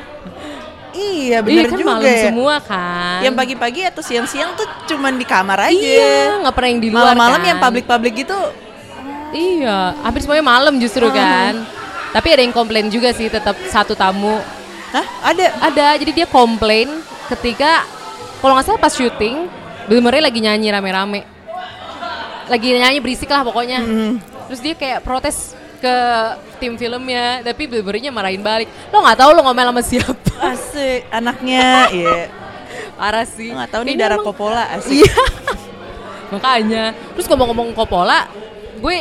[0.97, 2.23] Iya Iya bener kan juga malam ya.
[2.33, 3.19] semua kan.
[3.21, 5.77] Yang pagi-pagi atau siang-siang tuh cuman di kamar aja.
[5.77, 7.49] Iya, nggak pernah yang di luar Malam-malam kan.
[7.53, 8.39] yang public-public gitu.
[9.37, 11.61] Iya, hampir semuanya malam justru kan.
[12.15, 14.41] Tapi ada yang komplain juga sih tetap satu tamu.
[14.95, 15.05] Hah?
[15.29, 15.47] Ada?
[15.61, 16.89] Ada, jadi dia komplain
[17.29, 17.85] ketika
[18.41, 19.51] kalau nggak salah pas syuting,
[19.91, 21.21] Bill Murray lagi nyanyi rame-rame.
[22.47, 23.83] Lagi nyanyi berisik lah pokoknya.
[24.49, 25.97] Terus dia kayak protes ke
[26.57, 28.67] tim filmnya, tapi Bill Murray-nya marahin balik.
[28.89, 30.33] Lo nggak tahu lo ngomel sama siapa?
[30.43, 31.87] Asik, anaknya.
[31.93, 32.19] Iya.
[32.95, 33.53] Parah sih.
[33.53, 34.99] Nggak tahu nih darah emang- Coppola asik.
[34.99, 35.15] Iya.
[36.29, 36.85] Makanya.
[37.13, 38.27] Terus ngomong-ngomong Coppola,
[38.77, 38.97] gue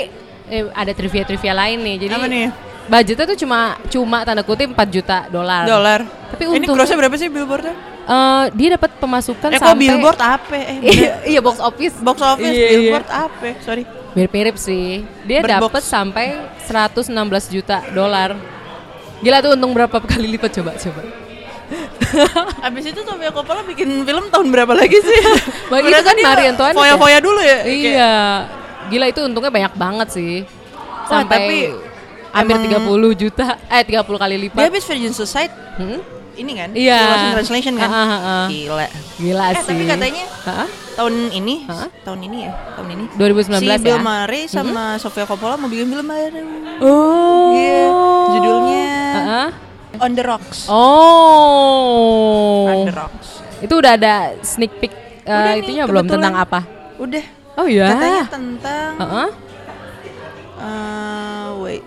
[0.45, 1.95] eh, ada trivia-trivia lain nih.
[1.99, 2.47] Jadi Apa nih?
[2.85, 5.65] budgetnya tuh cuma cuma tanda kutip 4 juta dolar.
[5.65, 5.99] Dolar.
[6.05, 7.73] Tapi Ini untung grossnya berapa sih billboardnya?
[8.05, 10.53] eh, dia dapat pemasukan Eh kok sampai billboard apa?
[10.53, 11.97] Eh iya, iya box office.
[11.97, 12.69] box office Iya, iya.
[12.77, 13.47] billboard apa?
[13.59, 13.83] Sorry.
[14.15, 15.03] Mirip-mirip sih.
[15.23, 17.11] Dia dapat sampai 116
[17.51, 18.33] juta dolar.
[19.19, 21.01] Gila tuh untung berapa kali lipat coba coba.
[22.67, 25.19] Abis itu Sofia Coppola bikin film tahun berapa lagi sih?
[25.71, 27.59] Bah, itu kan Marie Antoinette Foya-foya dulu ya?
[27.59, 28.13] Kayak- Iya.
[28.85, 30.33] Gila itu untungnya banyak banget sih.
[30.45, 31.57] Wah, Sampai tapi
[32.31, 34.57] hampir emang- 30 juta, eh 30 kali lipat.
[34.57, 35.99] Dia habis Virgin Suicide Hmm?
[36.35, 36.69] Ini kan?
[36.71, 36.99] Iya.
[37.01, 37.87] Lost in Translation kan?
[37.87, 38.45] Ah, ah, ah.
[38.47, 38.85] Gila.
[39.15, 39.65] Gila Eh sih.
[39.65, 40.67] tapi katanya Hah?
[40.93, 41.87] tahun ini, Hah?
[42.01, 43.03] tahun ini ya, tahun ini.
[43.15, 44.01] 2019 si Bill ya?
[44.01, 46.39] Murray sama Sofia Coppola mau bikin film baru.
[46.77, 47.49] Oh.
[47.51, 47.83] Iya,
[48.29, 49.47] judulnya Ah, ah.
[49.97, 50.67] On the Rocks.
[50.67, 52.67] Oh.
[52.67, 53.27] On the Rocks.
[53.57, 54.91] Itu udah ada sneak peek
[55.23, 56.21] eh, Udah nih, itunya belum kebetulan.
[56.21, 56.59] tentang apa?
[56.97, 57.25] Udah.
[57.55, 57.87] Oh iya.
[57.89, 59.27] Katanya tentang Heeh.
[60.57, 61.81] uh, wait.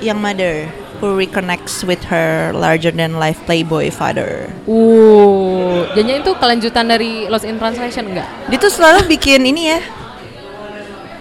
[0.00, 0.66] Young mother
[1.04, 4.48] who reconnects with her larger than life playboy father.
[4.64, 8.24] Uh, jangan itu kelanjutan dari Lost in Translation enggak?
[8.48, 9.80] Dia tuh selalu bikin ini ya.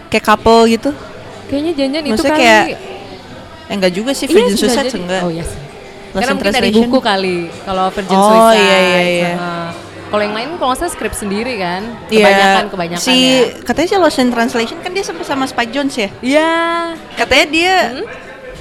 [0.08, 0.90] Kayak couple gitu.
[1.52, 2.40] Kayaknya jangan itu kali.
[2.40, 2.64] kayak
[3.64, 5.00] Eh enggak juga sih Iya, Virgin bisa Suicide jadi.
[5.00, 5.22] enggak.
[5.22, 5.60] Oh iya sih.
[5.60, 7.38] Lost Karena in mungkin dari buku kali.
[7.66, 8.56] Kalau Virgin Oh, Suicide.
[8.58, 9.34] iya, iya, iya.
[9.34, 9.68] Heeh.
[10.08, 11.82] Kalau yang lain kalau salah skrip sendiri kan.
[12.08, 12.22] Iya.
[12.22, 13.66] Kebanyakan kebanyakan si ya.
[13.66, 16.10] katanya si Lost in Translation kan dia sempat sama Spike Jones ya.
[16.22, 16.52] Iya.
[17.18, 18.06] Katanya dia Hmm?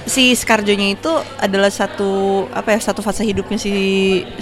[0.06, 3.72] Si Scarjo-nya itu adalah satu apa ya satu fase hidupnya si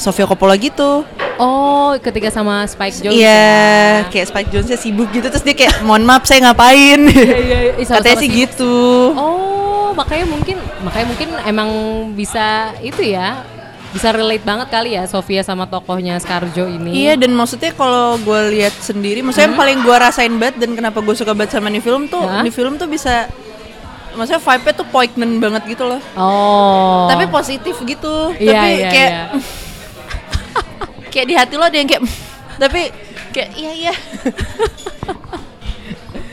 [0.00, 1.04] Sofia Coppola gitu.
[1.40, 3.16] Oh, ketika sama Spike Jones.
[3.16, 3.32] Iya,
[4.04, 4.08] ya.
[4.12, 7.00] kayak Spike Jones sibuk gitu terus dia kayak mohon maaf saya ngapain.
[7.08, 7.84] Iya, iya, iya.
[7.88, 8.76] Katanya sih gitu.
[9.16, 11.70] Oh, makanya mungkin makanya mungkin emang
[12.12, 13.40] bisa itu ya.
[13.90, 16.94] Bisa relate banget kali ya Sofia sama tokohnya Scarjo ini.
[16.94, 21.02] Iya dan maksudnya kalau gue lihat sendiri, maksudnya yang paling gue rasain banget dan kenapa
[21.02, 23.26] gue suka banget sama nih film tuh, di film tuh bisa,
[24.12, 26.00] maksudnya vibe-nya tuh poignant banget gitu loh.
[26.14, 27.06] Oh.
[27.06, 29.24] Tapi positif gitu, Iya, tapi iya, kayak iya.
[31.10, 32.02] kayak di hati lo ada yang kayak,
[32.62, 32.90] tapi
[33.30, 33.92] kayak iya iya,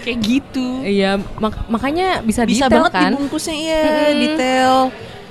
[0.04, 0.66] kayak gitu.
[0.82, 3.12] Iya, mak- makanya bisa, Bisa detail banget kan.
[3.12, 4.18] dibungkusnya iya Mm-mm.
[4.18, 4.76] detail.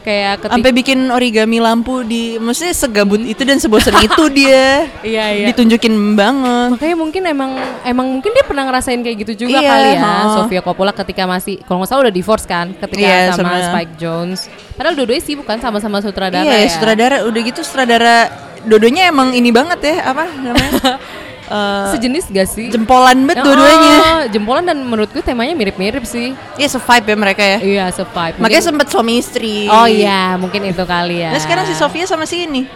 [0.06, 4.86] Kayak ketika Sampai bikin origami lampu di, maksudnya segabut itu dan sebosan itu dia.
[5.02, 5.46] Iya, iya.
[5.50, 6.78] Ditunjukin banget.
[6.78, 7.50] Makanya mungkin emang
[7.82, 10.14] emang mungkin dia pernah ngerasain kayak gitu juga Iya, kali ya ha.
[10.32, 13.94] Sofia Coppola ketika masih kalau nggak salah udah divorce kan ketika Iya, sama sama- Spike
[13.98, 14.46] Jones.
[14.72, 16.70] Padahal dua-duanya sibuk kan sama-sama sutradara iya, ya.
[16.70, 18.30] sutradara udah gitu sutradara
[18.62, 21.02] dodonya emang ini banget ya apa namanya?
[21.46, 22.66] Eh, Sejenis gak sih?
[22.68, 24.26] jempolan banget Oh, dua-duanya.
[24.26, 26.34] jempolan dan menurut gue temanya mirip-mirip sih.
[26.54, 27.58] Iya, se-vibe ya mereka ya.
[27.58, 28.36] Iya, se-vibe.
[28.36, 29.56] Makanya Mungkin- sempet suami istri.
[29.66, 31.30] Oh iya, mungkin itu kali ya.
[31.30, 32.66] Nah sekarang si Sofia sama si ini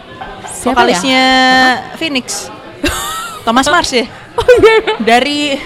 [0.43, 1.23] Siapa Vokalisnya
[1.95, 2.47] Phoenix
[3.41, 4.05] Thomas Mars ya
[4.39, 4.77] Oh iya.
[4.99, 5.57] Dari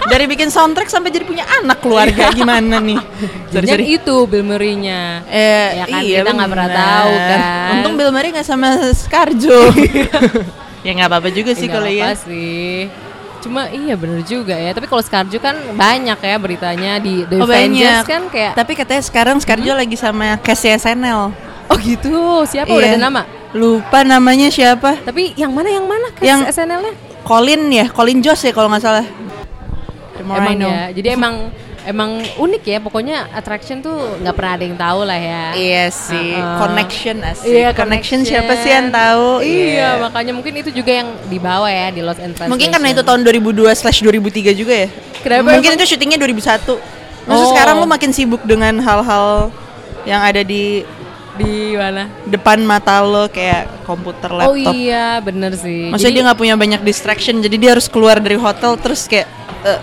[0.00, 2.96] Dari bikin soundtrack sampai jadi punya anak keluarga Gimana nih
[3.52, 3.84] Sorry, sorry.
[3.92, 5.22] itu Bill Murray-nya.
[5.24, 7.40] Eh, Ya kan, iya kita nggak pernah tahu kan.
[7.74, 9.60] Untung Bill Murray gak sama Scarjo
[10.80, 12.88] Ya nggak apa-apa juga sih kalau ya sih.
[13.40, 14.70] Cuma iya bener juga ya.
[14.70, 18.04] Tapi kalau Scarjo kan banyak ya beritanya di The Oh, Avengers banyak.
[18.04, 18.52] kan kayak.
[18.52, 21.32] Tapi katanya sekarang Scarjo lagi sama Casey SNL
[21.66, 22.44] Oh gitu.
[22.44, 22.96] Siapa udah Iya.
[22.96, 23.22] ada nama?
[23.50, 26.06] Lupa namanya siapa Tapi yang mana yang mana?
[26.12, 26.94] Cast Yang- SNL-nya?
[27.20, 29.06] Colin ya Colin Joss ya kalau nggak salah
[30.16, 30.92] I Emang ya.
[30.92, 31.34] Jadi emang
[31.82, 32.78] emang unik ya.
[32.78, 35.44] Pokoknya attraction tuh nggak pernah ada yang tahu lah ya.
[35.52, 36.58] Iya sih, Uh-uh.
[36.58, 37.46] connection asik.
[37.46, 39.40] Iya, connection, siapa sih yang tahu?
[39.40, 42.46] Iya, makanya mungkin itu juga yang dibawa ya di Los Angeles.
[42.46, 44.88] Mungkin karena itu tahun 2002 slash 2003 juga ya.
[45.20, 45.78] Kenapa Mungkin emang?
[45.78, 46.80] itu syutingnya 2001.
[47.20, 47.52] Maksud Oh.
[47.52, 49.52] sekarang lu makin sibuk dengan hal-hal
[50.02, 50.82] yang ada di
[51.36, 52.04] di mana?
[52.26, 54.72] depan mata lo kayak komputer, Oh laptop.
[54.72, 55.88] iya, bener sih.
[55.88, 59.24] Maksudnya Jadi- dia nggak punya banyak distraction, jadi dia harus keluar dari hotel terus kayak
[59.62, 59.80] eh,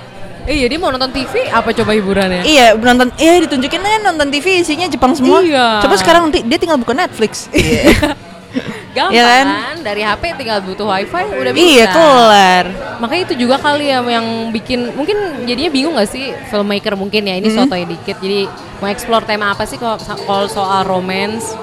[0.47, 2.41] Iya, dia mau nonton TV apa coba hiburannya?
[2.41, 5.43] iya nonton iya ditunjukin kan nonton TV isinya Jepang semua.
[5.43, 5.83] Iya.
[5.83, 7.51] Coba sekarang nanti dia tinggal buka Netflix.
[7.51, 7.83] Iya.
[8.95, 9.45] Gampang Iya kan?
[9.83, 11.61] Dari HP tinggal butuh wifi udah bisa.
[11.61, 12.63] iya, keluar.
[12.97, 17.37] Makanya itu juga kali ya yang bikin mungkin jadinya bingung gak sih filmmaker mungkin ya
[17.37, 17.43] Hmm.
[17.43, 19.99] ini sotoy dikit jadi mau explore tema apa sih kalau
[20.47, 21.53] soal romance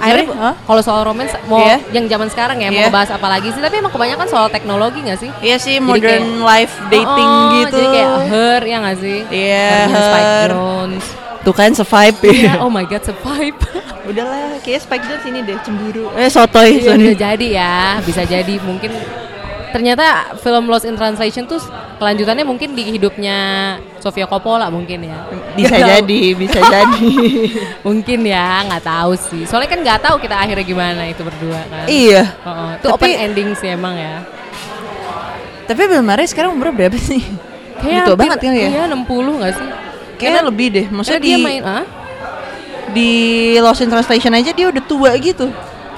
[0.00, 0.54] akhirnya hah?
[0.58, 1.76] kalau soal romance mau Iya.
[1.92, 2.86] yang zaman sekarang ya mau Iya.
[2.88, 6.24] ngebahas apa lagi sih tapi emang kebanyakan soal teknologi nggak sih Iya sih Jadi modern
[6.26, 7.76] kayak- life dating Oh, gitu.
[7.76, 10.50] jadi kayak her ya nggak sih Iya, Spike Her.
[11.40, 12.32] Tuh kan survive ya.
[12.32, 13.56] Iya, oh my god survive
[14.10, 16.08] Udahlah, kayak Spike Jones ini deh cemburu.
[16.18, 17.04] Eh sotoy, Iya, sorry.
[17.06, 18.90] bisa jadi ya bisa jadi mungkin
[19.70, 20.06] ternyata
[20.36, 21.58] film Lost in Translation tuh
[21.96, 23.36] kelanjutannya mungkin di hidupnya
[23.96, 25.88] Sofia Coppola mungkin ya Bisa tahu.
[25.92, 27.12] jadi, bisa jadi.
[27.80, 31.84] mungkin ya nggak tahu sih soalnya kan nggak tahu kita akhirnya gimana itu berdua kan
[31.86, 32.22] iya.
[32.40, 32.70] Oh, oh.
[32.72, 34.22] itu Tapi- open ending sih emang ya
[35.64, 37.22] Tapi Bill Murray sekarang umur berapa sih?
[37.78, 38.68] Kayak hampir- banget kan ya?
[38.68, 39.06] Iya 60
[39.38, 39.68] nggak sih?
[40.18, 40.86] Kayaknya lebih deh.
[40.86, 41.84] Maksudnya Maksudnya dia di main ah?
[42.90, 43.10] di
[43.56, 45.46] Lost in Translation aja dia udah tua gitu.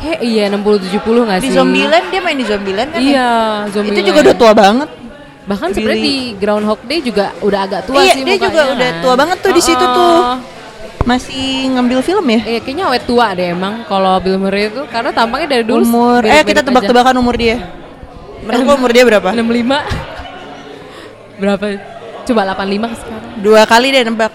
[0.03, 1.55] Kayak iya 60 70 nggak Di sih?
[1.55, 2.99] Zombieland dia main di Zombieland kan?
[2.99, 3.07] ya?
[3.07, 3.31] Iya,
[3.71, 4.03] Zombieland.
[4.03, 4.91] Itu juga udah tua banget.
[5.43, 8.91] Bahkan sebenarnya di Groundhog Day juga udah agak tua Iya, sih dia juga mukanya udah
[9.03, 10.23] tua banget tuh di situ tuh.
[10.23, 10.39] Oh,
[11.03, 12.41] Masih ngambil film ya?
[12.47, 16.23] Iya, kayaknya awet tua deh emang kalau Bill Murray itu karena tampangnya dari dulu umur
[16.23, 17.59] eh kita tebak-tebakan umur dia.
[18.43, 19.31] Menurut umur dia berapa?
[19.35, 21.67] 65 berapa?
[22.23, 23.31] Coba 85 sekarang.
[23.43, 24.31] Dua kali deh nebak.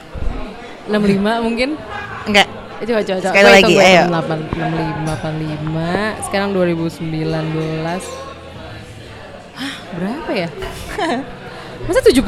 [0.91, 1.79] 65 mungkin.
[2.27, 2.47] Enggak.
[2.77, 3.33] Coba coba coba.
[3.33, 4.05] Sekali lagi, ayo.
[4.05, 4.13] hitung.
[4.13, 7.09] 8, 65 85 sekarang 2019.
[9.57, 10.49] Hah, berapa ya?
[11.89, 12.21] Masa 70?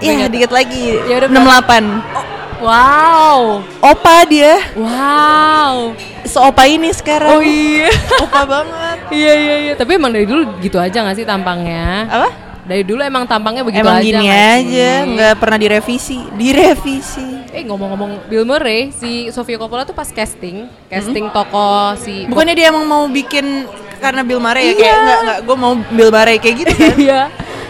[0.00, 0.96] Iya, dikit lagi.
[1.04, 2.40] Ya udah, 68.
[2.60, 3.64] Wow.
[3.80, 4.60] Opa dia.
[4.76, 5.96] Wow.
[6.28, 7.36] Seopa ini sekarang.
[7.36, 7.88] Oh iya.
[8.20, 8.98] Opa banget.
[9.20, 9.72] iya iya iya.
[9.76, 12.04] Tapi emang dari dulu gitu aja gak sih tampangnya?
[12.08, 12.28] Apa?
[12.62, 14.04] Dari dulu emang tampangnya begitu Emang aja.
[14.04, 14.60] gini nggak sih?
[14.68, 16.18] aja, nggak pernah direvisi.
[16.32, 17.28] Direvisi.
[17.50, 22.68] Eh ngomong-ngomong Bill Murray, si Sofia Coppola tuh pas casting, casting tokoh si Bukannya dia
[22.68, 24.70] emang mau bikin karena Bill Murray ya?
[24.70, 24.76] Iya.
[24.76, 26.94] Kayak enggak enggak, gue mau Bill Murray kayak gitu kan.
[27.06, 27.22] Iya.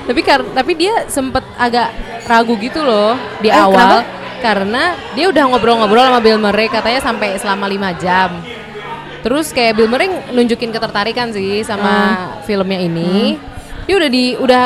[0.02, 1.88] tapi kar- tapi dia sempet agak
[2.24, 4.02] ragu gitu loh di Eh, awal
[4.40, 8.30] karena dia udah ngobrol-ngobrol sama Bill Murray katanya sampai selama 5 jam.
[9.20, 13.36] Terus kayak Bill Murray nunjukin ketertarikan sih sama filmnya ini.
[13.90, 14.64] Dia udah di udah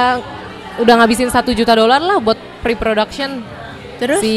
[0.76, 3.40] udah ngabisin satu juta dolar lah buat pre-production
[3.96, 4.20] Terus?
[4.20, 4.34] si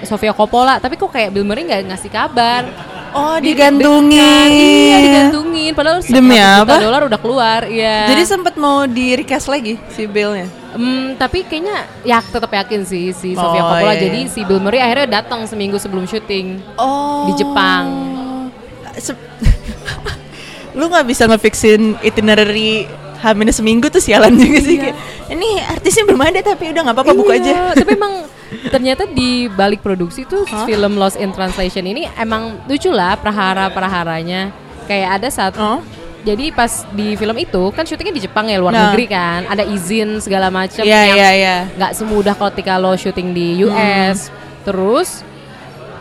[0.00, 0.80] Sofia Coppola.
[0.80, 2.64] Tapi kok kayak Bill Murray nggak ngasih kabar.
[3.10, 4.48] Oh, Di- digantungin.
[4.48, 5.76] Iya, digantungin.
[5.76, 6.74] Padahal Demi 1 juta apa?
[6.80, 7.60] dolar udah keluar.
[7.68, 8.08] Iya.
[8.08, 10.48] Jadi sempet mau di recast lagi si Billnya.
[10.70, 13.92] Hmm, tapi kayaknya ya tetap yakin sih si Sofia Oh, Coppola.
[13.92, 14.32] iya, Jadi iya.
[14.32, 16.64] si Bill Murray akhirnya datang seminggu sebelum syuting.
[16.78, 17.28] Oh.
[17.28, 17.84] Di Jepang.
[18.96, 19.20] Se-
[20.78, 22.86] Lu nggak bisa ngefixin itinerary
[23.20, 24.96] H seminggu tuh sialan juga sih kayak,
[25.28, 27.54] ini artisnya belum ada tapi udah nggak apa-apa buka Iya, aja.
[27.84, 28.14] tapi emang
[28.66, 34.50] ternyata di balik produksi tuh film Lost in Translation ini emang lucu lah prahara-praharanya.
[34.88, 35.80] Kayak ada satu Oh.
[36.20, 38.92] Jadi pas di film itu kan syutingnya di Jepang ya luar Nah.
[38.92, 41.56] negeri kan, ada izin segala macam Iya yang iya iya.
[41.72, 44.28] nggak semudah ketika lo syuting di US.
[44.60, 45.24] Terus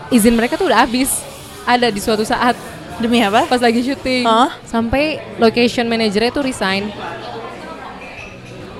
[0.10, 1.23] izin mereka tuh udah habis.
[1.63, 2.60] Ada di suatu saat
[2.99, 3.47] Demi apa?
[3.47, 4.51] pas lagi syuting Hah?
[4.67, 6.91] sampai location manajernya tuh resign.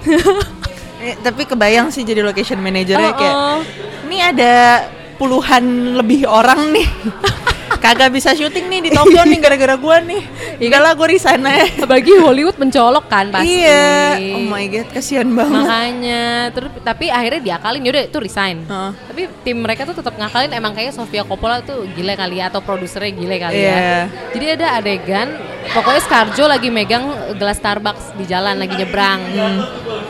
[1.00, 3.60] Eh, tapi kebayang sih jadi location manajernya Oh, kayak oh.
[4.04, 4.84] ini ada
[5.16, 6.84] puluhan lebih orang nih.
[7.80, 10.20] Kagak bisa syuting nih di Tokyo nih gara-gara gua nih.
[10.60, 11.64] Enggak lah gua resign aja.
[11.80, 13.64] Apalagi Hollywood mencolok kan pasti.
[13.64, 14.20] Iya.
[14.36, 15.64] Oh my god, kasihan banget.
[15.64, 18.68] Makanya terus tapi akhirnya diakalin yaudah itu resign.
[18.68, 18.92] Heeh.
[19.08, 22.60] Tapi tim mereka tuh tetap ngakalin emang kayak Sofia Coppola tuh gile kali ya atau
[22.60, 23.72] produsernya gile kali Iya.
[23.72, 24.00] ya.
[24.36, 25.28] Jadi ada adegan
[25.72, 27.08] pokoknya Scarjo lagi megang
[27.40, 29.20] gelas Starbucks di jalan lagi nyebrang.
[29.24, 29.60] Hmm.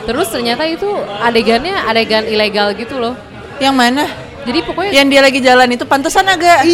[0.04, 0.90] Terus ternyata itu
[1.22, 3.14] adegannya adegan ilegal gitu loh.
[3.62, 4.04] Yang mana?
[4.40, 6.64] Jadi pokoknya Yang dia lagi jalan itu pantesan agak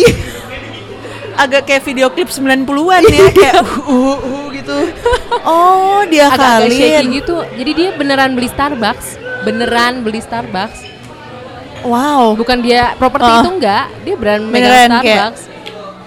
[1.37, 4.77] agak kayak video klip 90-an ya kayak uh, uh, uh, gitu.
[5.43, 7.05] Oh, dia agak-agak shaky kalian.
[7.15, 7.37] gitu.
[7.55, 9.07] Jadi dia beneran beli Starbucks,
[9.43, 10.79] beneran beli Starbucks.
[11.83, 12.35] Wow.
[12.35, 13.41] Bukan dia properti Oh.
[13.41, 15.43] itu enggak, dia beneran megang Beneran, kayak- Starbucks.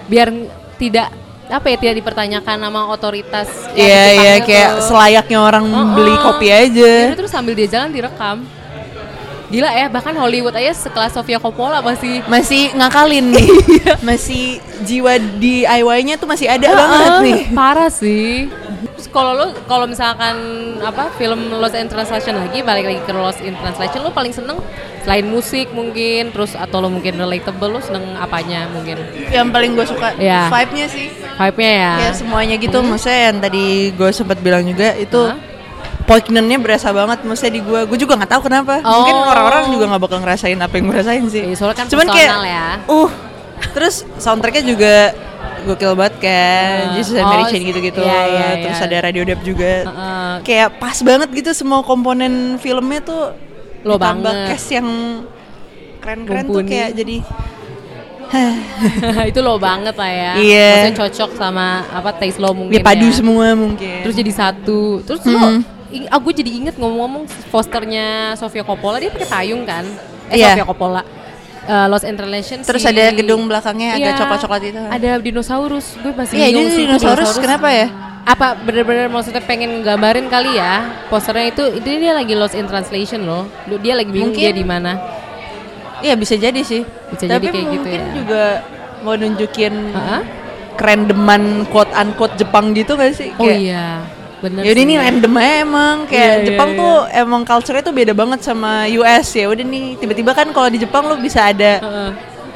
[0.06, 0.28] Biar
[0.76, 1.08] tidak
[1.48, 3.48] apa ya tidak dipertanyakan sama otoritas.
[3.72, 4.82] Iya di iya kayak tuh.
[4.86, 6.18] selayaknya orang Oh, beli oh.
[6.20, 6.92] kopi aja.
[7.06, 8.46] Jadi terus sambil dia jalan direkam.
[9.50, 13.48] Gila ya, bahkan Hollywood aja sekelas Sofia Coppola masih Masih ngakalin nih.
[14.08, 14.44] masih
[14.80, 17.40] jiwa DIY-nya tuh masih ada banget Ah, nih.
[17.50, 18.46] Parah sih.
[19.08, 20.38] Kalau lo kalau misalkan
[20.78, 24.62] apa film Lost in Translation lagi balik lagi ke Lost in Translation lo paling seneng
[25.00, 29.86] selain musik mungkin terus atau lo mungkin relatable lo seneng apanya mungkin Yang paling gue
[29.88, 30.46] suka Iya.
[30.46, 31.10] vibe-nya sih.
[31.10, 31.92] vibe-nya ya.
[31.98, 35.34] Ya semuanya gitu, maksudnya yang tadi gue sempat bilang juga itu Hah?
[36.10, 37.80] Poignantnya berasa banget maksudnya di gue.
[37.86, 38.82] Gue juga nggak tahu kenapa.
[38.82, 38.90] Oh.
[39.00, 41.42] Mungkin orang-orang juga nggak bakal ngerasain apa yang gue rasain sih.
[41.46, 42.66] Iya, soalnya kan Cuman kayak, ya.
[42.84, 43.10] uh,
[43.70, 44.94] terus soundtracknya juga
[45.60, 46.94] gokil banget kan, Ah.
[46.96, 48.00] Jesus and Oh, Mary Chain gitu-gitu.
[48.00, 48.86] iya, iya, terus iya.
[48.88, 49.72] ada Radio Dap juga.
[49.84, 50.32] Heeh.
[50.42, 53.22] Kayak pas banget gitu semua komponen filmnya tuh
[53.80, 54.50] Lo banget.
[54.50, 54.88] cast yang
[56.00, 57.16] keren-keren tuh kayak jadi
[59.26, 60.32] itu lo banget lah ya.
[60.38, 60.68] Iya.
[60.70, 63.12] Maksudnya cocok sama apa taste lo mungkin Ya padu ya.
[63.12, 64.00] semua mungkin.
[64.06, 65.02] Terus jadi satu.
[65.02, 65.66] Terus lo ing-
[66.08, 69.82] aku jadi inget ngomong-ngomong posternya Sofia Coppola dia pakai payung kan?
[70.26, 70.54] Eh Iya.
[70.54, 71.02] Sofia Coppola.
[71.60, 74.80] Eh, Los Interlation Terus si- ada gedung belakangnya agak Iya, coklat-coklat itu.
[74.80, 75.86] Ada dinosaurus.
[75.96, 77.86] Gue masih Iya, ini itu dinosaurus kenapa ya?
[78.22, 83.22] Apa bener-bener maksudnya pengen nggambarin kali ya posternya itu itu dia lagi lost in translation
[83.22, 83.44] loh.
[83.78, 84.42] Dia lagi bingung Mungkin.
[84.42, 84.92] dia di mana.
[86.00, 86.80] Iya bisa jadi sih.
[87.10, 88.04] Bisa Tapi jadi kayak gitu mungkin ya.
[88.14, 88.44] juga
[89.00, 90.20] mau nunjukin Heeh.
[90.74, 93.32] kerandoman quote unquote Jepang gitu gak sih?
[93.34, 93.86] Oh Kayak, iya,
[94.40, 94.86] bener Yaudah sih.
[94.86, 96.78] ini random aja emang kayak Iya, iya, Jepang iya.
[96.78, 99.46] tuh emang culture-nya tuh beda banget sama US ya.
[99.46, 102.10] Udah nih tiba-tiba kan kalau di Jepang lu bisa ada Heeh.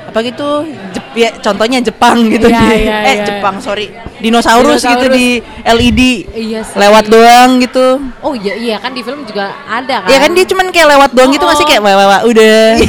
[0.04, 0.48] apa gitu
[0.92, 3.24] Jep, ya contohnya Jepang gitu di iya, eh iya.
[3.26, 5.12] Jepang sorry dinosaurus, gitu Dinosaurus.
[5.12, 5.28] di
[5.66, 6.76] LED Iya sih.
[6.76, 10.08] lewat doang gitu Oh iya iya kan di film juga ada kan.
[10.08, 11.50] ya kan dia cuman kayak lewat doang gitu Oh.
[11.50, 12.78] masih kayak wawa udah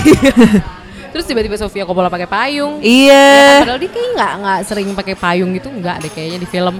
[1.08, 2.78] Terus tiba-tiba Sofia Coppola pakai payung.
[2.78, 6.38] iya Ya kan, padahal dia kayak nggak nggak sering pakai payung gitu nggak deh kayaknya
[6.38, 6.76] di film.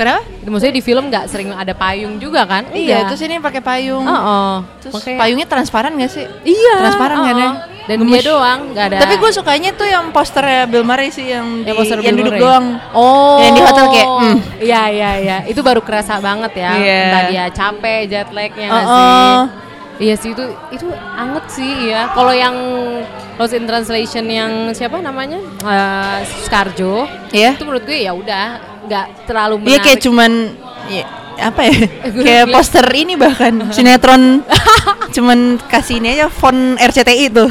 [0.00, 2.64] Kenapa Maksudnya di film nggak sering ada payung juga kan?
[2.72, 3.12] iya Enggak.
[3.12, 4.54] terus ini pakai payung Oh, oh.
[4.80, 6.74] terus Makanya- payungnya transparan gak sih Iya.
[6.80, 7.44] transparan oh, kan ya?
[7.46, 7.56] oh.
[7.80, 8.12] Dan Gemes.
[8.14, 8.96] dia doang nggak ada.
[9.02, 12.22] tapi gue sukanya tuh yang posternya Bill Murray sih yang, yang di, poster yang Bill
[12.22, 12.44] duduk Murray.
[12.44, 13.38] doang Oh.
[13.40, 14.36] Yang di hotel kayak, hmm.
[14.60, 15.36] Iya iya iya.
[15.44, 16.70] Itu baru kerasa banget ya.
[16.72, 16.98] Iya.
[17.02, 19.02] Entah dia capek, jet lagnya nggak Oh, sih?
[19.02, 19.40] oh.
[20.00, 20.40] Iya sih itu
[20.72, 22.08] itu anget sih ya.
[22.08, 22.56] Kalau yang
[23.36, 27.52] Lost in Translation yang siapa namanya Eh, Scarjo, Iya.
[27.52, 28.46] itu menurut gue ya udah
[28.84, 29.84] nggak terlalu Iya menarik.
[29.84, 30.32] kayak cuman
[30.88, 31.04] ya,
[31.42, 31.76] apa ya?
[32.26, 34.44] Kayak poster ini bahkan sinetron
[35.10, 37.48] cuman kasih ini aja font RCTI tuh.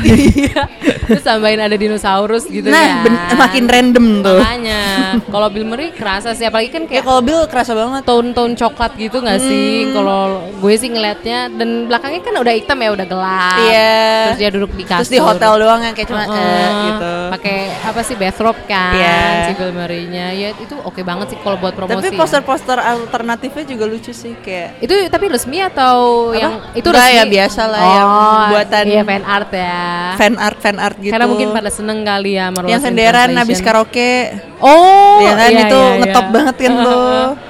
[1.10, 3.36] Terus tambahin ada dinosaurus gitu nah, kan.
[3.36, 4.40] makin random tuh.
[4.40, 4.82] Makanya
[5.26, 8.02] kalau Bill Murray kerasa sih apalagi kan Ya kayak kalau Bill kerasa banget.
[8.02, 9.48] tone-tone coklat gitu nggak Hmm.
[9.48, 9.70] sih?
[9.92, 10.22] Kalau
[10.54, 13.60] gue sih ngelihatnya dan belakangnya kan udah hitam ya udah gelap.
[13.60, 13.98] Iya.
[14.26, 15.00] Terus dia duduk di kasur.
[15.00, 16.38] Terus di hotel doang yang kayak cuma Heeh.
[16.40, 17.14] eh, gitu.
[17.32, 19.20] Pakai apa sih bathrobe kan Iya.
[19.44, 20.28] si Bill Murray-nya.
[20.32, 21.96] Ya itu oke banget sih kalau buat promosi.
[21.96, 22.18] Tapi ya.
[22.18, 25.96] poster-poster alternatifnya juga lucu sih kayak itu tapi resmi atau
[26.30, 26.36] Apa?
[26.36, 27.16] yang itu Enggak, resmi?
[27.16, 28.10] ya biasa lah, yang
[28.50, 29.84] buatan- iya, fan art ya.
[30.16, 31.14] fan art fan art gitu.
[31.14, 34.34] Karena mungkin pada seneng kali ya yang senderan habis karaoke.
[34.58, 36.34] Oh, ya kan iya, itu iya, ngetop iya.
[36.34, 37.28] banget kan tuh.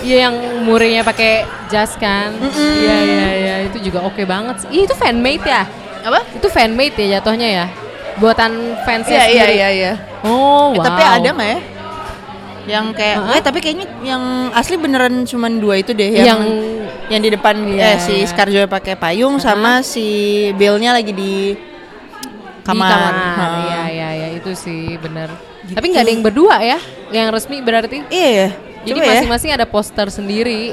[0.00, 2.32] Iya yang murinya pakai jas kan.
[2.56, 4.64] Iya iya iya itu juga oke banget.
[4.64, 4.68] sih.
[4.72, 5.68] Ih, itu fanmade ya?
[6.00, 6.24] Apa?
[6.32, 7.66] Itu fanmade ya jatuhnya ya?
[8.16, 9.92] Buatan fans Iya iya iya iya.
[10.24, 10.84] Oh, Eh, wow.
[10.88, 11.58] Tapi ada nggak ya?
[12.68, 13.36] Yang kayak, Heeh.
[13.36, 16.40] eh tapi kayaknya yang asli beneran cuman dua itu deh yang Yang
[17.10, 18.26] yang, di depan Iya, eh, si iya.
[18.28, 20.06] Scarjo pakai payung sama si
[20.54, 21.56] Billnya lagi di
[22.62, 22.86] kamar.
[22.86, 23.12] Di kamar.
[23.16, 23.64] Heeh.
[23.64, 25.32] Iya iya iya itu sih bener.
[25.70, 26.78] Tapi nggak ada yang berdua ya?
[27.10, 27.98] Yang resmi berarti?
[28.08, 28.48] Iya ya.
[28.80, 29.06] Jadi ya.
[29.12, 30.72] masing-masing ada poster sendiri.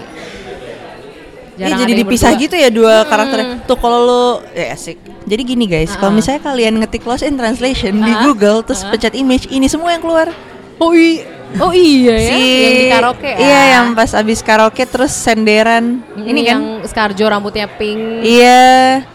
[1.57, 2.43] Iya jadi dipisah berdua.
[2.45, 3.65] gitu ya dua karakternya.
[3.65, 4.23] Tuh kalau lo
[4.53, 4.97] ya asik.
[5.27, 6.15] Jadi gini guys, kalau Ah.
[6.15, 8.23] misalnya kalian ngetik Lost in Translation di Ah.
[8.23, 8.93] Google terus Ah.
[8.93, 10.29] pencet image, ini semua yang keluar.
[10.77, 11.25] Oh iya.
[11.57, 13.37] Oh iya ya, si yang di karaoke ya.
[13.39, 16.03] Iya, yang pas abis karaoke terus senderan.
[16.19, 18.21] Ini kan yang Scarjo rambutnya pink.
[18.21, 19.07] Iya.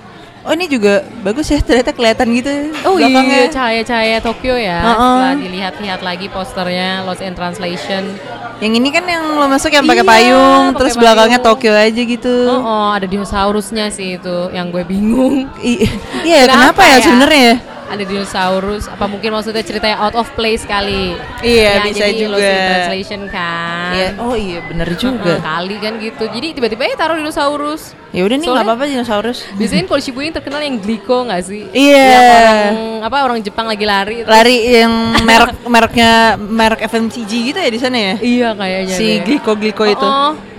[0.43, 2.51] Oh ini juga bagus ya ternyata kelihatan gitu.
[2.83, 3.47] Oh belakangnya.
[3.47, 4.81] iya, cahaya-cahaya Tokyo ya.
[4.83, 4.99] Heeh.
[4.99, 8.11] Setelah dilihat-lihat lagi posternya Lost in Translation.
[8.59, 11.55] Yang ini kan yang lo masuk yang pakai Iya, payung, pakai terus belakangnya payung.
[11.59, 12.37] Tokyo aja gitu.
[12.51, 15.47] Oh, oh, ada dinosaurusnya sih itu yang gue bingung.
[15.63, 15.87] I-
[16.27, 17.57] iya, kenapa, ya, sebenarnya ya?
[17.93, 21.13] Ada dinosaurus, apa mungkin maksudnya ceritanya out of place kali?
[21.39, 22.33] Iya, Ya, bisa jadi juga.
[22.33, 23.91] Lost in Translation kan.
[23.93, 25.37] Iya, oh iya bener juga.
[25.39, 26.25] kali kan gitu.
[26.27, 27.93] Jadi tiba-tiba ya taruh dinosaurus.
[28.09, 29.45] Ya udah nih nggak apa-apa dinosaurus.
[29.55, 31.69] Biasanya kalau Shibuya yang terkenal yang Glico nggak sih?
[31.69, 32.01] Iya.
[32.09, 32.61] Yang orang
[33.03, 34.17] apa orang Jepang lagi lari.
[34.21, 34.93] terus- Lari yang
[35.29, 38.15] merek mereknya merek FMCG gitu ya di sana ya?
[38.17, 38.97] Iya kayaknya.
[38.97, 39.17] Si deh.
[39.23, 40.01] Glico Glico itu.
[40.03, 40.52] Oh, oh.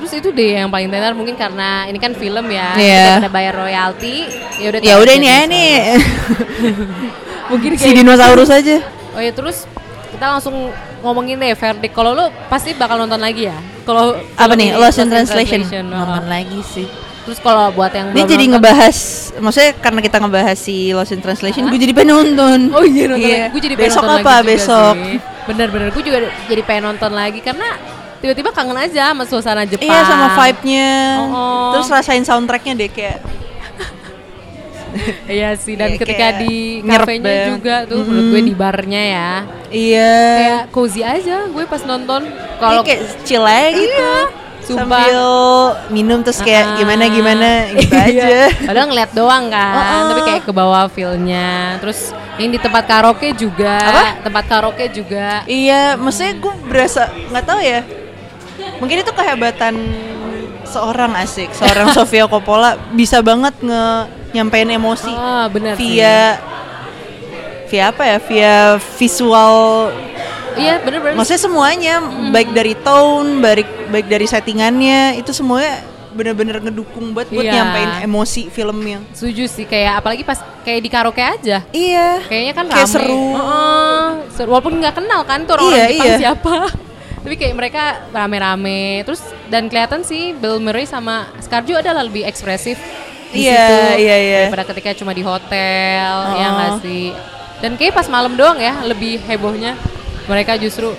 [0.00, 3.20] Terus itu deh yang paling tenar mungkin karena ini kan film ya, Iya.
[3.20, 4.24] kita bayar royalti,
[4.56, 4.80] ya udah.
[4.80, 5.52] Ya udah ini dinosaurus.
[5.52, 5.72] nih.
[7.50, 8.76] Mungkin si kayak dinosaurus aja.
[9.10, 9.66] Oh ya terus
[10.08, 11.92] kita langsung ngomongin deh verdict.
[11.92, 13.58] Kalau lu pasti bakal nonton lagi ya.
[13.82, 14.72] Kalau Apa nih?
[14.72, 15.66] Lost in Translation.
[15.86, 16.00] oh.
[16.00, 16.86] Nonton lagi sih.
[17.20, 18.96] Terus kalau buat yang Ini jadi nonton- ngebahas,
[19.36, 22.58] maksudnya karena kita ngebahas si Lost in Translation, gue jadi pengen nonton.
[22.72, 23.52] Oh iya nonton lagi.
[23.52, 24.32] Gue jadi pengen besok nonton apa?
[24.32, 24.94] lagi besok.
[25.44, 27.68] Bener-bener gue juga jadi pengen nonton lagi karena
[28.20, 29.84] tiba-tiba kangen aja sama suasana Jepang.
[29.84, 30.92] Iya sama vibe-nya.
[31.16, 31.70] Oh, oh.
[31.72, 33.18] Terus rasain soundtracknya deh kayak
[35.30, 39.30] Iya sih dan Iya, ketika di kafenya juga tuh menurut gue di barnya ya.
[39.70, 40.12] iya.
[40.34, 42.26] Kayak cozy aja gue pas nonton.
[42.58, 44.10] Kalau Kalau kayak chill aja gitu.
[44.60, 45.06] sumpah.
[45.06, 45.22] Sambil
[45.88, 48.04] minum terus kayak gimana gimana gitu iya.
[48.04, 48.36] aja.
[48.66, 50.02] Padahal ngeliat doang kan, Oh, oh.
[50.10, 51.78] tapi kayak ke bawah feel-nya.
[51.78, 54.04] Terus yang di tempat karaoke juga, Apa?
[54.26, 55.40] tempat karaoke juga.
[55.44, 57.80] Iya, maksudnya gue berasa nggak tahu ya.
[58.76, 59.74] Mungkin itu kehebatan
[60.64, 63.84] seorang asik, seorang Sofia Coppola bisa banget nge
[64.30, 65.98] nyampein emosi Ah, benar sih.
[65.98, 66.38] via
[67.66, 68.18] via apa ya?
[68.20, 68.54] Via
[68.96, 69.56] visual
[70.52, 71.14] Iya bener-bener.
[71.14, 71.94] Maksudnya semuanya
[72.28, 75.78] baik dari tone, baik baik dari settingannya itu semuanya
[76.10, 77.54] bener-bener ngedukung buat buat Iya.
[77.54, 78.98] nyampein emosi filmnya.
[79.12, 81.62] Setuju sih kayak apalagi pas kayak di karaoke aja.
[81.70, 82.18] Iya.
[82.26, 82.92] Kayaknya kan Kayak rame.
[82.92, 83.22] seru.
[83.30, 84.48] Heeh, seru.
[84.50, 86.16] Walaupun nggak kenal kan tuh orang, Iya, Jepang iya.
[86.18, 86.54] siapa.
[87.20, 89.04] Tapi kayak mereka rame-rame.
[89.04, 92.80] Terus dan kelihatan sih Bill Murray sama Scarjo adalah lebih ekspresif
[93.30, 94.38] di Iya, situ iya, iya.
[94.44, 96.52] daripada ketika cuma di hotel ya Oh.
[96.52, 97.12] nggak sih.
[97.60, 99.76] Dan kayak pas malam doang ya lebih hebohnya.
[100.24, 100.96] Mereka justru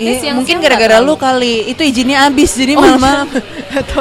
[0.00, 3.28] Iya, siang-siang mungkin gara-gara lu kali itu izinnya habis jadi Oh, malam-malam.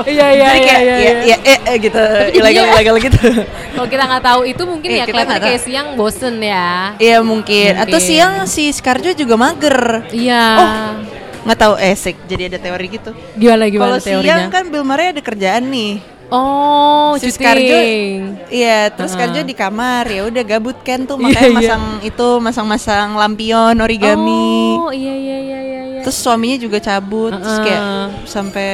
[0.07, 0.95] Iya iya Jadi iya kayak iya.
[0.95, 1.99] ya, ya, eh, eh, gitu
[2.31, 2.71] ilegal Iya.
[2.71, 3.19] ilegal gitu.
[3.75, 6.95] Kalau kita nggak tahu itu mungkin Iya, ya kita kelihatan kayak siang bosen ya.
[6.95, 7.71] Iya mungkin.
[7.75, 8.07] Atau Mungkin.
[8.15, 10.07] siang si Scarjo juga mager.
[10.15, 10.43] Iya.
[10.55, 10.89] Oh,
[11.49, 12.15] nggak tahu esek.
[12.29, 13.11] Jadi ada teori gitu.
[13.33, 16.19] Gimana gimana Kalau siang kan Bill Murray ada kerjaan nih.
[16.29, 17.33] Oh, Si.
[17.33, 17.77] Scarjo
[18.53, 19.17] Iya, terus.
[19.17, 21.57] Scarjo di kamar ya udah gabut kan tuh Iya, makanya iya.
[21.57, 24.77] masang itu masang-masang lampion origami.
[24.77, 26.01] Oh, iya iya iya iya iya.
[26.05, 28.07] Terus suaminya juga cabut terus kayak Heeh.
[28.29, 28.69] sampai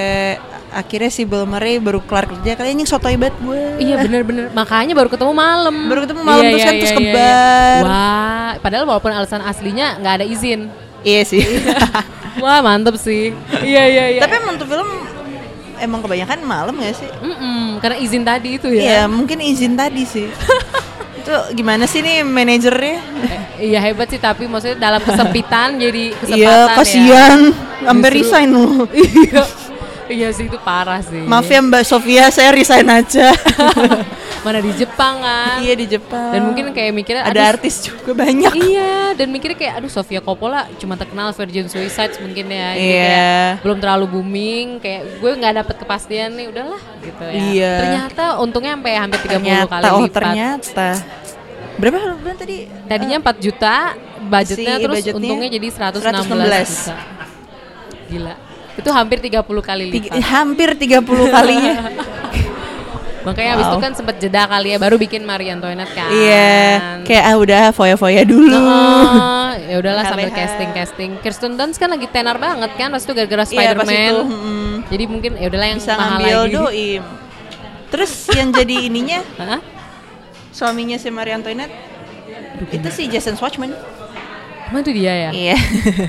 [0.75, 3.63] akhirnya si Bill Murray baru kelar kerja kali anjing sotoy banget gue.
[3.79, 5.75] Iya bener-bener makanya baru ketemu malam.
[5.87, 7.07] Baru ketemu malam, Iya, terus iya, kan terus iya, iya.
[7.15, 7.81] kebar.
[7.87, 10.67] Wah, padahal walaupun alasan aslinya nggak ada izin.
[11.07, 11.39] Iya sih.
[12.37, 13.31] Wah mantep sih.
[13.57, 14.21] Iya iya iya.
[14.21, 14.89] Tapi emang tuh film
[15.77, 17.09] emang kebanyakan malam gak sih?
[17.17, 19.03] Mm-mm, karena izin tadi itu Iya, ya.
[19.05, 20.27] mungkin izin tadi sih.
[21.19, 22.95] itu gimana sih nih manajernya?
[23.25, 26.75] Eh, Iya hebat sih tapi maksudnya dalam kesempitan jadi kesempatan Iya, ya.
[26.75, 27.39] kasihan.
[27.77, 28.67] Sampai Justru- resign lu.
[28.95, 29.43] Iya.
[30.05, 31.25] Iya sih itu parah sih.
[31.25, 33.33] Maaf ya Mbak Sofia, saya resign aja.
[34.45, 35.57] Mana di Jepang kan.
[35.57, 36.29] iya di Jepang.
[36.29, 38.53] Dan mungkin kayak mikirnya ada artis juga banyak.
[38.53, 42.77] Iya, dan mikirnya kayak aduh Sofia Coppola cuma terkenal Virgin Suicides mungkin ya.
[42.77, 42.77] Iya.
[42.77, 47.33] kayak belum terlalu booming, kayak gue nggak dapet kepastian nih, udahlah gitu ya.
[47.33, 47.73] Iya.
[47.81, 50.13] Ternyata untungnya sampai hampir 30 ternyata, kali oh lipat.
[50.13, 50.87] ternyata.
[51.75, 52.57] Berapa lu bilang tadi?
[52.85, 53.75] Tadinya 4 juta,
[54.29, 56.69] budgetnya Si terus budgetnya untungnya jadi 116, 116.
[56.85, 56.95] juta.
[58.05, 58.35] Gila.
[58.75, 60.23] Itu hampir 30 kali Tiga- lipat.
[60.25, 61.73] hampir 30 kalinya.
[63.25, 63.71] Makanya abis Wow.
[63.71, 66.13] itu kan sempet jeda kali ya, baru bikin Marie Antoinette kan.
[66.13, 66.53] Iya,
[67.01, 68.53] kayak ah udah foya-foya dulu.
[68.53, 70.45] Oh, ya udahlah sambil Leha-leha.
[70.45, 71.11] casting casting.
[71.19, 73.89] Kirsten Dunst kan lagi tenar banget kan, pas itu gara-gara Iya, Spider-Man.
[73.89, 74.73] itu, mm.
[74.85, 76.53] Jadi mungkin ya udahlah yang Bisa mahal ngambil lagi.
[76.53, 76.89] doi.
[77.89, 79.19] Terus yang jadi ininya
[80.53, 81.73] suaminya si Marie Antoinette
[82.69, 83.73] itu si Jason Schwartzman.
[84.65, 85.29] Emang itu dia ya?
[85.33, 85.57] Iya.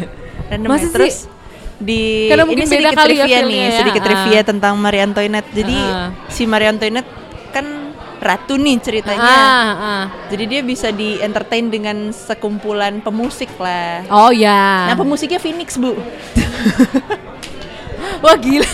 [0.52, 1.08] Random Masa ya.
[1.08, 1.32] sih?
[1.76, 3.76] Di Karena ini beda sedikit kali ya trivia feel-nya nih, ya.
[3.76, 4.06] sedikit Ah.
[4.06, 5.48] trivia tentang Marie Antoinette.
[5.52, 6.08] Jadi Ah.
[6.26, 7.08] si Marie Antoinette
[7.52, 7.64] kan
[8.16, 9.22] ratu nih ceritanya.
[9.22, 10.02] Ah, ah.
[10.26, 14.02] Jadi dia bisa di entertain dengan sekumpulan pemusik lah.
[14.08, 14.88] Oh ya.
[14.88, 15.92] Nah pemusiknya Phoenix bu.
[18.24, 18.68] Wah gila.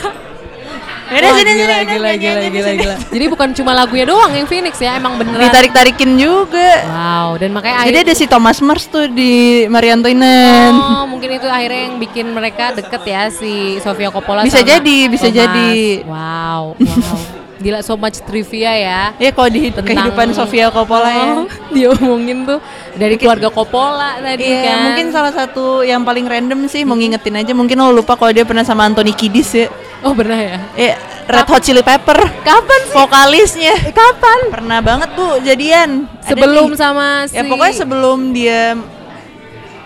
[1.13, 2.81] Yaudah, Wah, sini, gila, sini, gila, gila, gila, sini.
[2.81, 2.97] gila.
[3.13, 5.45] Jadi bukan cuma lagunya doang yang Phoenix ya, emang beneran.
[5.45, 6.71] Ditarik-tarikin juga.
[6.89, 10.73] Wow, dan makanya Jadi ada si Thomas Mars tuh di Marie Antoinette.
[10.73, 14.99] Oh, mungkin itu akhirnya yang bikin mereka deket ya si Sofia Coppola Bisa sama jadi,
[15.07, 15.37] bisa Thomas.
[15.37, 15.73] jadi.
[16.09, 17.19] Wow, wow.
[17.63, 19.01] Gila so much trivia ya.
[19.17, 21.27] Ya kalau di kehidupan Sofia Coppola ya.
[21.39, 22.59] Oh, dia omongin tuh
[22.99, 24.79] dari keluarga Coppola tadi Iya, kan.
[24.91, 28.43] mungkin salah satu yang paling random sih mau ngingetin aja mungkin lo lupa kalau dia
[28.43, 29.67] pernah sama Anthony Kiddis ya.
[30.03, 30.59] Oh, pernah ya?
[30.75, 30.93] Eh,
[31.31, 32.19] Red Hot Chili Pepper.
[32.43, 32.95] Kapan sih?
[32.99, 33.75] Vokalisnya.
[33.95, 34.39] Kapan?
[34.51, 36.11] Pernah banget Bu jadian.
[36.27, 38.75] Sebelum sama si Ya pokoknya sebelum dia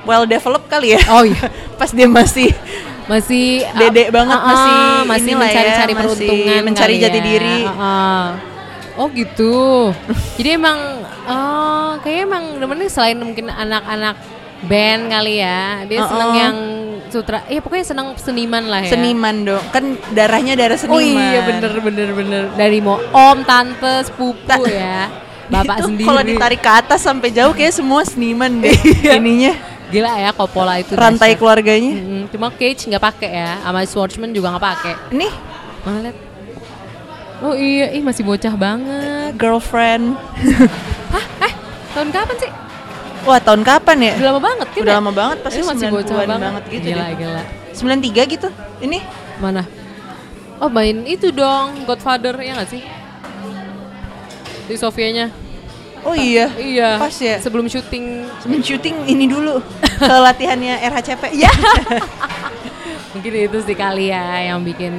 [0.08, 1.00] well developed kali ya.
[1.12, 1.52] Oh iya.
[1.78, 2.56] Pas dia masih
[3.06, 4.76] masih Dede banget, ah, ah, masih
[5.06, 7.24] masih ya, mencari-cari masih peruntungan mencari jati ya.
[7.24, 7.58] diri.
[7.62, 8.24] Ah, ah.
[8.96, 9.92] Oh gitu.
[10.40, 10.78] Jadi emang
[11.28, 14.16] oh kayaknya emang demennya selain mungkin anak-anak
[14.66, 15.86] band kali ya.
[15.86, 16.10] Dia Uh-uh.
[16.10, 16.56] seneng yang
[17.12, 17.38] sutra.
[17.46, 18.90] Iya pokoknya seneng seniman lah ya.
[18.90, 19.64] seniman dong.
[19.70, 20.98] Kan darahnya darah seniman.
[20.98, 22.42] Oh iya bener bener bener.
[22.58, 25.06] Dari mau om, tante, sepupu ya.
[25.52, 26.08] Bapak Itu sendiri.
[26.10, 28.74] Kalau ditarik ke atas sampai jauh kayak semua seniman deh
[29.14, 29.75] ininya.
[29.86, 30.92] Gila ya Coppola itu.
[30.92, 31.38] Rantai dahsyat.
[31.38, 31.92] keluarganya.
[31.94, 32.22] Mm-mm.
[32.28, 34.92] Cuma Cage nggak pakai ya, sama Schwartzman juga nggak pakai.
[35.12, 35.32] Nih,
[35.80, 36.16] Mana liat?
[37.38, 39.30] Oh iya, ih masih bocah banget.
[39.36, 40.16] girlfriend.
[41.14, 41.24] Hah?
[41.42, 41.52] Eh,
[41.92, 42.50] tahun kapan sih?
[43.22, 44.12] Wah, tahun kapan ya?
[44.16, 44.80] Udah lama banget kan?
[44.80, 44.98] Udah ya?
[44.98, 46.42] lama banget pasti Ini masih bocah 90-an banget.
[46.42, 47.14] banget gitu Gila, deh.
[47.16, 47.42] gila.
[47.72, 48.48] 93 gitu.
[48.80, 48.98] Ini
[49.36, 49.62] Mana?
[50.56, 52.82] Oh main itu dong, Godfather ya nggak sih?
[54.64, 55.28] Di Sofianya.
[56.06, 56.46] Oh iya.
[56.54, 57.02] Iya.
[57.02, 57.36] Pas ya.
[57.42, 58.30] Sebelum syuting.
[58.38, 59.58] Sebelum syuting ini dulu
[60.00, 61.22] ke latihannya RHCP.
[61.34, 61.50] Ya.
[63.18, 64.92] Mungkin itu sih kali ya yang bikin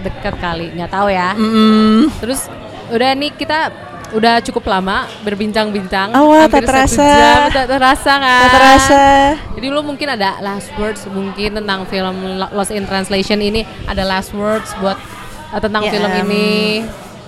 [0.00, 0.72] dekat kali.
[0.72, 1.36] Nggak tahu ya.
[1.36, 2.08] Mm.
[2.22, 2.48] Terus
[2.88, 3.70] udah nih kita
[4.10, 6.10] udah cukup lama berbincang-bincang.
[6.18, 6.98] Oh, wah, tak terasa.
[6.98, 8.42] jam, tak terasa kan?
[8.42, 9.02] Tak terasa.
[9.54, 14.02] Jadi lo mungkin ada last words mungkin tentang film Lo- Lost in Translation ini ada
[14.02, 14.98] last words buat
[15.54, 16.46] uh, tentang Ya, film em, ini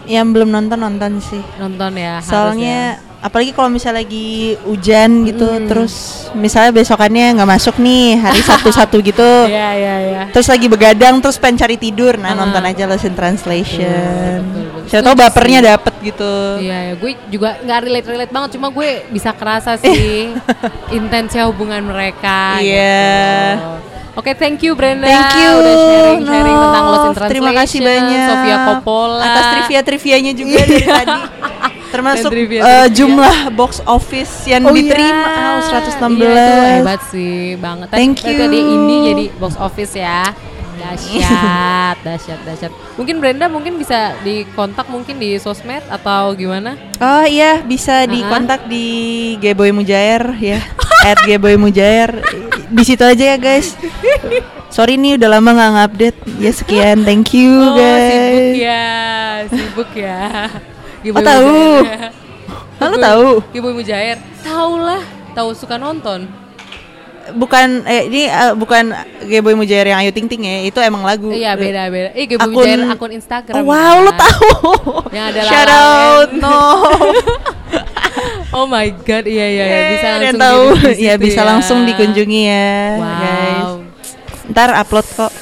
[0.06, 1.42] Yang belum nonton nonton sih.
[1.60, 4.28] nonton ya Soalnya apalagi kalau misalnya lagi
[4.60, 5.64] hujan gitu Hmm.
[5.64, 5.94] terus
[6.34, 10.22] misalnya besokannya nggak masuk nih hari Sabtu Sabtu gitu Iya iya iya.
[10.28, 12.36] terus lagi begadang terus pengen cari tidur nah Ah.
[12.36, 14.88] nonton aja Lost in Translation betul, betul.
[14.88, 15.68] siapa tahu bapernya sih.
[15.68, 20.34] dapet gitu Iya ya, gue juga nggak relate relate banget, cuma gue bisa kerasa sih
[20.92, 22.58] intensnya hubungan mereka.
[22.58, 23.06] Iya.
[23.54, 23.70] gitu.
[24.12, 25.06] Oke, thank you Brenda.
[25.06, 26.64] Thank you, udah sharing sharing Nov.
[26.66, 27.32] tentang Lost in Translation.
[27.32, 28.20] Terima kasih banyak.
[28.26, 29.22] Sofia Coppola.
[29.22, 31.16] Atas trivia-trivianya juga dari tadi.
[31.92, 32.62] Termasuk eh, trivia.
[32.88, 35.60] jumlah box office yang Oh diterima iya.
[35.60, 36.16] oh, 116.
[36.16, 37.86] Iya, itu hebat sih banget.
[37.92, 38.40] Tadi- Thank berarti you.
[38.40, 40.24] Tadi ini jadi box office ya.
[40.82, 42.72] Dahsyat, dahsyat, dahsyat.
[42.98, 46.74] Mungkin Brenda mungkin bisa dikontak mungkin di sosmed atau gimana?
[46.98, 50.58] Oh iya, bisa dikontak di Gboy Mujair ya.
[51.08, 52.24] At Gboy Mujair.
[52.72, 53.76] Di situ aja ya, guys.
[54.72, 56.18] Sorry nih udah lama nggak ngupdate.
[56.40, 58.56] Ya sekian, thank you oh, guys.
[58.56, 58.88] sibuk ya,
[59.52, 60.48] sibuk ya.
[61.02, 61.54] Giboy Oh, tahu.
[62.78, 63.26] Ah, Giboy- tahu?
[63.50, 64.16] Giboy Mujair.
[64.40, 66.26] Tahu lah, tahu suka nonton.
[67.32, 68.90] Bukan eh ini eh, bukan
[69.22, 71.30] Gboy Mujair yang Ayu Ting Ting ya, itu emang lagu.
[71.30, 72.10] Iya beda beda.
[72.12, 73.54] Eh Giboy Akun- Mujair akun Instagram.
[73.54, 74.14] Oh, wow, kan.
[74.20, 74.50] tahu.
[75.10, 76.58] Yang ada Shout out, no.
[78.52, 79.80] Oh my god, iya iya, iya.
[79.88, 80.62] bisa Eh, langsung tahu.
[81.00, 81.46] ya situ bisa ya.
[81.48, 83.08] langsung dikunjungi ya, Wow.
[83.16, 83.70] guys.
[84.44, 85.32] Ntar upload kok.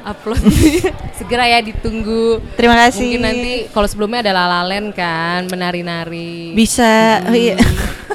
[0.00, 0.40] Upload
[1.20, 2.40] segera ya ditunggu.
[2.56, 3.20] Terima kasih.
[3.20, 6.56] Mungkin nanti kalau sebelumnya ada lalalen kan, menari-nari.
[6.56, 7.20] Bisa.
[7.28, 7.60] Oh, iya.
[7.60, 8.08] Hmm.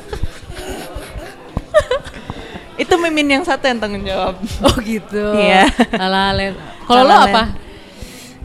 [2.81, 4.35] itu mimin yang satu yang tanggung jawab.
[4.65, 5.37] Oh gitu.
[5.37, 5.69] Iya.
[5.93, 6.57] Lalalen.
[6.89, 7.43] Kalau lo apa?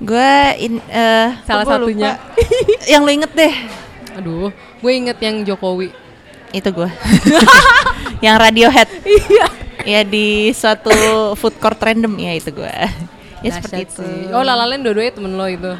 [0.00, 2.20] Gue in eh Salah satunya.
[2.92, 3.54] yang lo inget deh.
[4.20, 5.92] Aduh, gue inget yang Jokowi.
[6.52, 6.90] Itu gue.
[8.24, 8.88] yang Radiohead.
[9.04, 9.46] Iya.
[9.80, 10.92] ya di suatu
[11.40, 12.76] food court random ya itu gue.
[13.40, 14.04] Ya seperti itu.
[14.30, 15.72] Oh lalalen dua-duanya temen lo itu.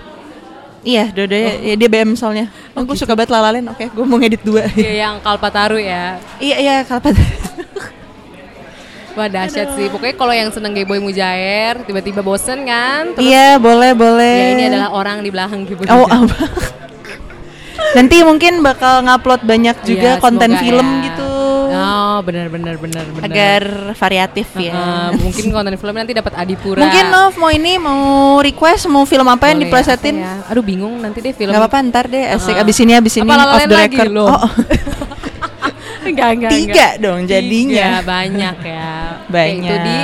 [0.80, 2.48] Iya, dua-duanya ya, dia BM soalnya.
[2.72, 3.68] Oh, gue suka banget lalalen.
[3.68, 4.64] Oke, gue mau ngedit dua.
[4.72, 6.16] Iya yang Kalpataru ya.
[6.40, 7.12] iya, iya, kalpat.
[9.12, 9.92] Wah dahsyat sih.
[9.92, 13.12] Pokoknya kalau yang seneng Gayboy Mujair, tiba-tiba bosen kan?
[13.12, 14.36] Terus Iya, boleh, boleh.
[14.38, 16.48] ya ini adalah orang di belakang Gayboy Oh, apa?
[17.96, 21.04] Nanti mungkin bakal ngupload banyak juga Iya, konten film ya.
[21.10, 21.29] gitu.
[21.80, 23.24] Oh benar benar benar benar.
[23.24, 23.62] Agar
[23.94, 24.72] variatif ya.
[24.72, 26.80] Heeh, mungkin konten film nanti dapat Adipura.
[26.80, 28.00] Mungkin Nov mau ini mau
[28.38, 30.16] request mau film apa yang Boleh, diplesetin?
[30.18, 30.44] ya?
[30.46, 31.50] Aduh bingung nanti deh film.
[31.50, 32.62] Gak apa-apa ntar deh asik Heeh.
[32.62, 34.12] abis ini abis ini off the lagi record.
[34.12, 34.24] lo?
[34.28, 34.44] Oh,
[36.10, 36.50] enggak enggak.
[36.52, 37.86] tiga dong jadinya.
[37.98, 38.92] Tiga, banyak ya.
[39.30, 39.62] Banyak.
[39.62, 39.96] Itu di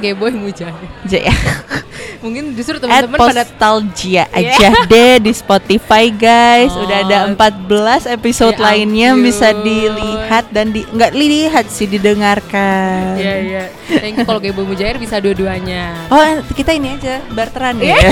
[0.00, 0.72] @gayboymujair.
[1.04, 1.28] J-
[2.24, 6.72] Mungkin justru At teman-teman pada Postalgia aja deh di Spotify guys.
[6.76, 6.84] Oh.
[6.84, 9.24] Udah ada 14 episode Ya lainnya ampun.
[9.24, 13.16] bisa dilihat dan di nggak lihat sih didengarkan.
[13.16, 13.62] Iya iya.
[13.88, 16.08] Thank you kalau Gayboy Mujair bisa dua-duanya.
[16.12, 16.20] Oh
[16.52, 17.96] kita ini aja barteran ya.
[17.96, 18.08] Iya.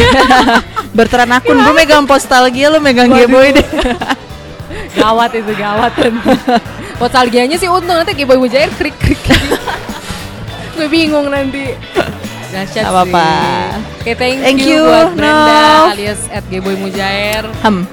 [0.97, 3.67] barteran akun gue megang Postalgia lu megang Gboy deh.
[4.97, 5.93] Gawat itu gawat
[6.99, 9.23] Nostalgianya sih untung nanti Gayboy Mujair krik krik.
[10.79, 11.75] Gue bingung nanti.
[12.49, 13.27] Dahsyat Gak apa-apa.
[13.29, 14.03] sih.
[14.03, 15.87] Oke, thank, Thank you, you, buat Brenda Nov.
[15.95, 17.45] alias at Gayboy Mujair.
[17.63, 17.85] Ham.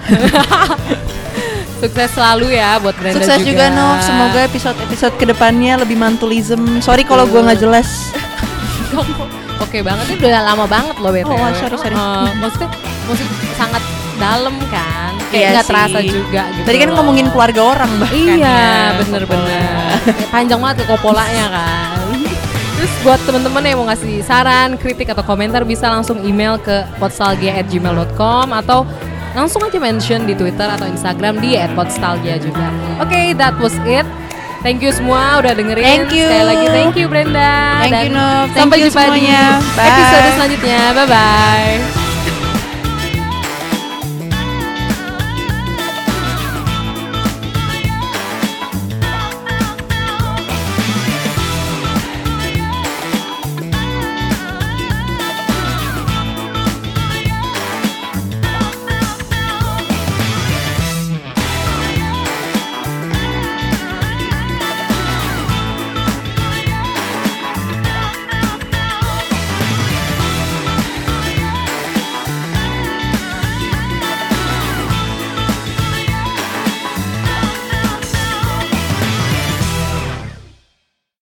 [1.83, 3.99] Sukses selalu ya buat Brenda Sukses juga, Nov.
[4.01, 6.79] Semoga episode-episode ke depannya lebih mantulism.
[6.79, 8.09] Sorry kalau gue nggak jelas.
[9.65, 11.35] Oke banget ini udah lama banget loh BTW.
[11.35, 11.95] Oh, sorry, sorry.
[11.95, 12.69] Eh, maksudnya
[13.07, 13.27] musik
[13.59, 13.83] sangat
[14.17, 15.11] dalam kan.
[15.25, 15.69] Kayak Iya nggak sih.
[15.69, 16.65] terasa juga gitu.
[16.65, 16.95] Tadi kan loh.
[16.97, 18.97] ngomongin keluarga orang bahkan Iya, ya.
[18.97, 19.89] bener-bener.
[20.29, 21.97] Panjang banget ke kopolanya kan.
[22.75, 28.47] Terus buat temen-temen yang mau ngasih saran, kritik atau komentar bisa langsung email ke podstalgia@gmail.com
[28.53, 28.83] atau
[29.31, 32.67] langsung aja mention di Twitter atau Instagram di @podstalgia juga.
[32.99, 34.03] Oke, that was it.
[34.59, 35.85] Thank you semua udah dengerin.
[35.85, 36.25] Thank you.
[36.25, 37.53] Sekali lagi thank you Brenda.
[37.79, 38.45] Thank Dan you, Nov.
[38.51, 39.43] Sampai jumpa semuanya.
[39.55, 39.87] di Bye.
[39.87, 40.79] episode selanjutnya.
[40.91, 42.04] Bye bye.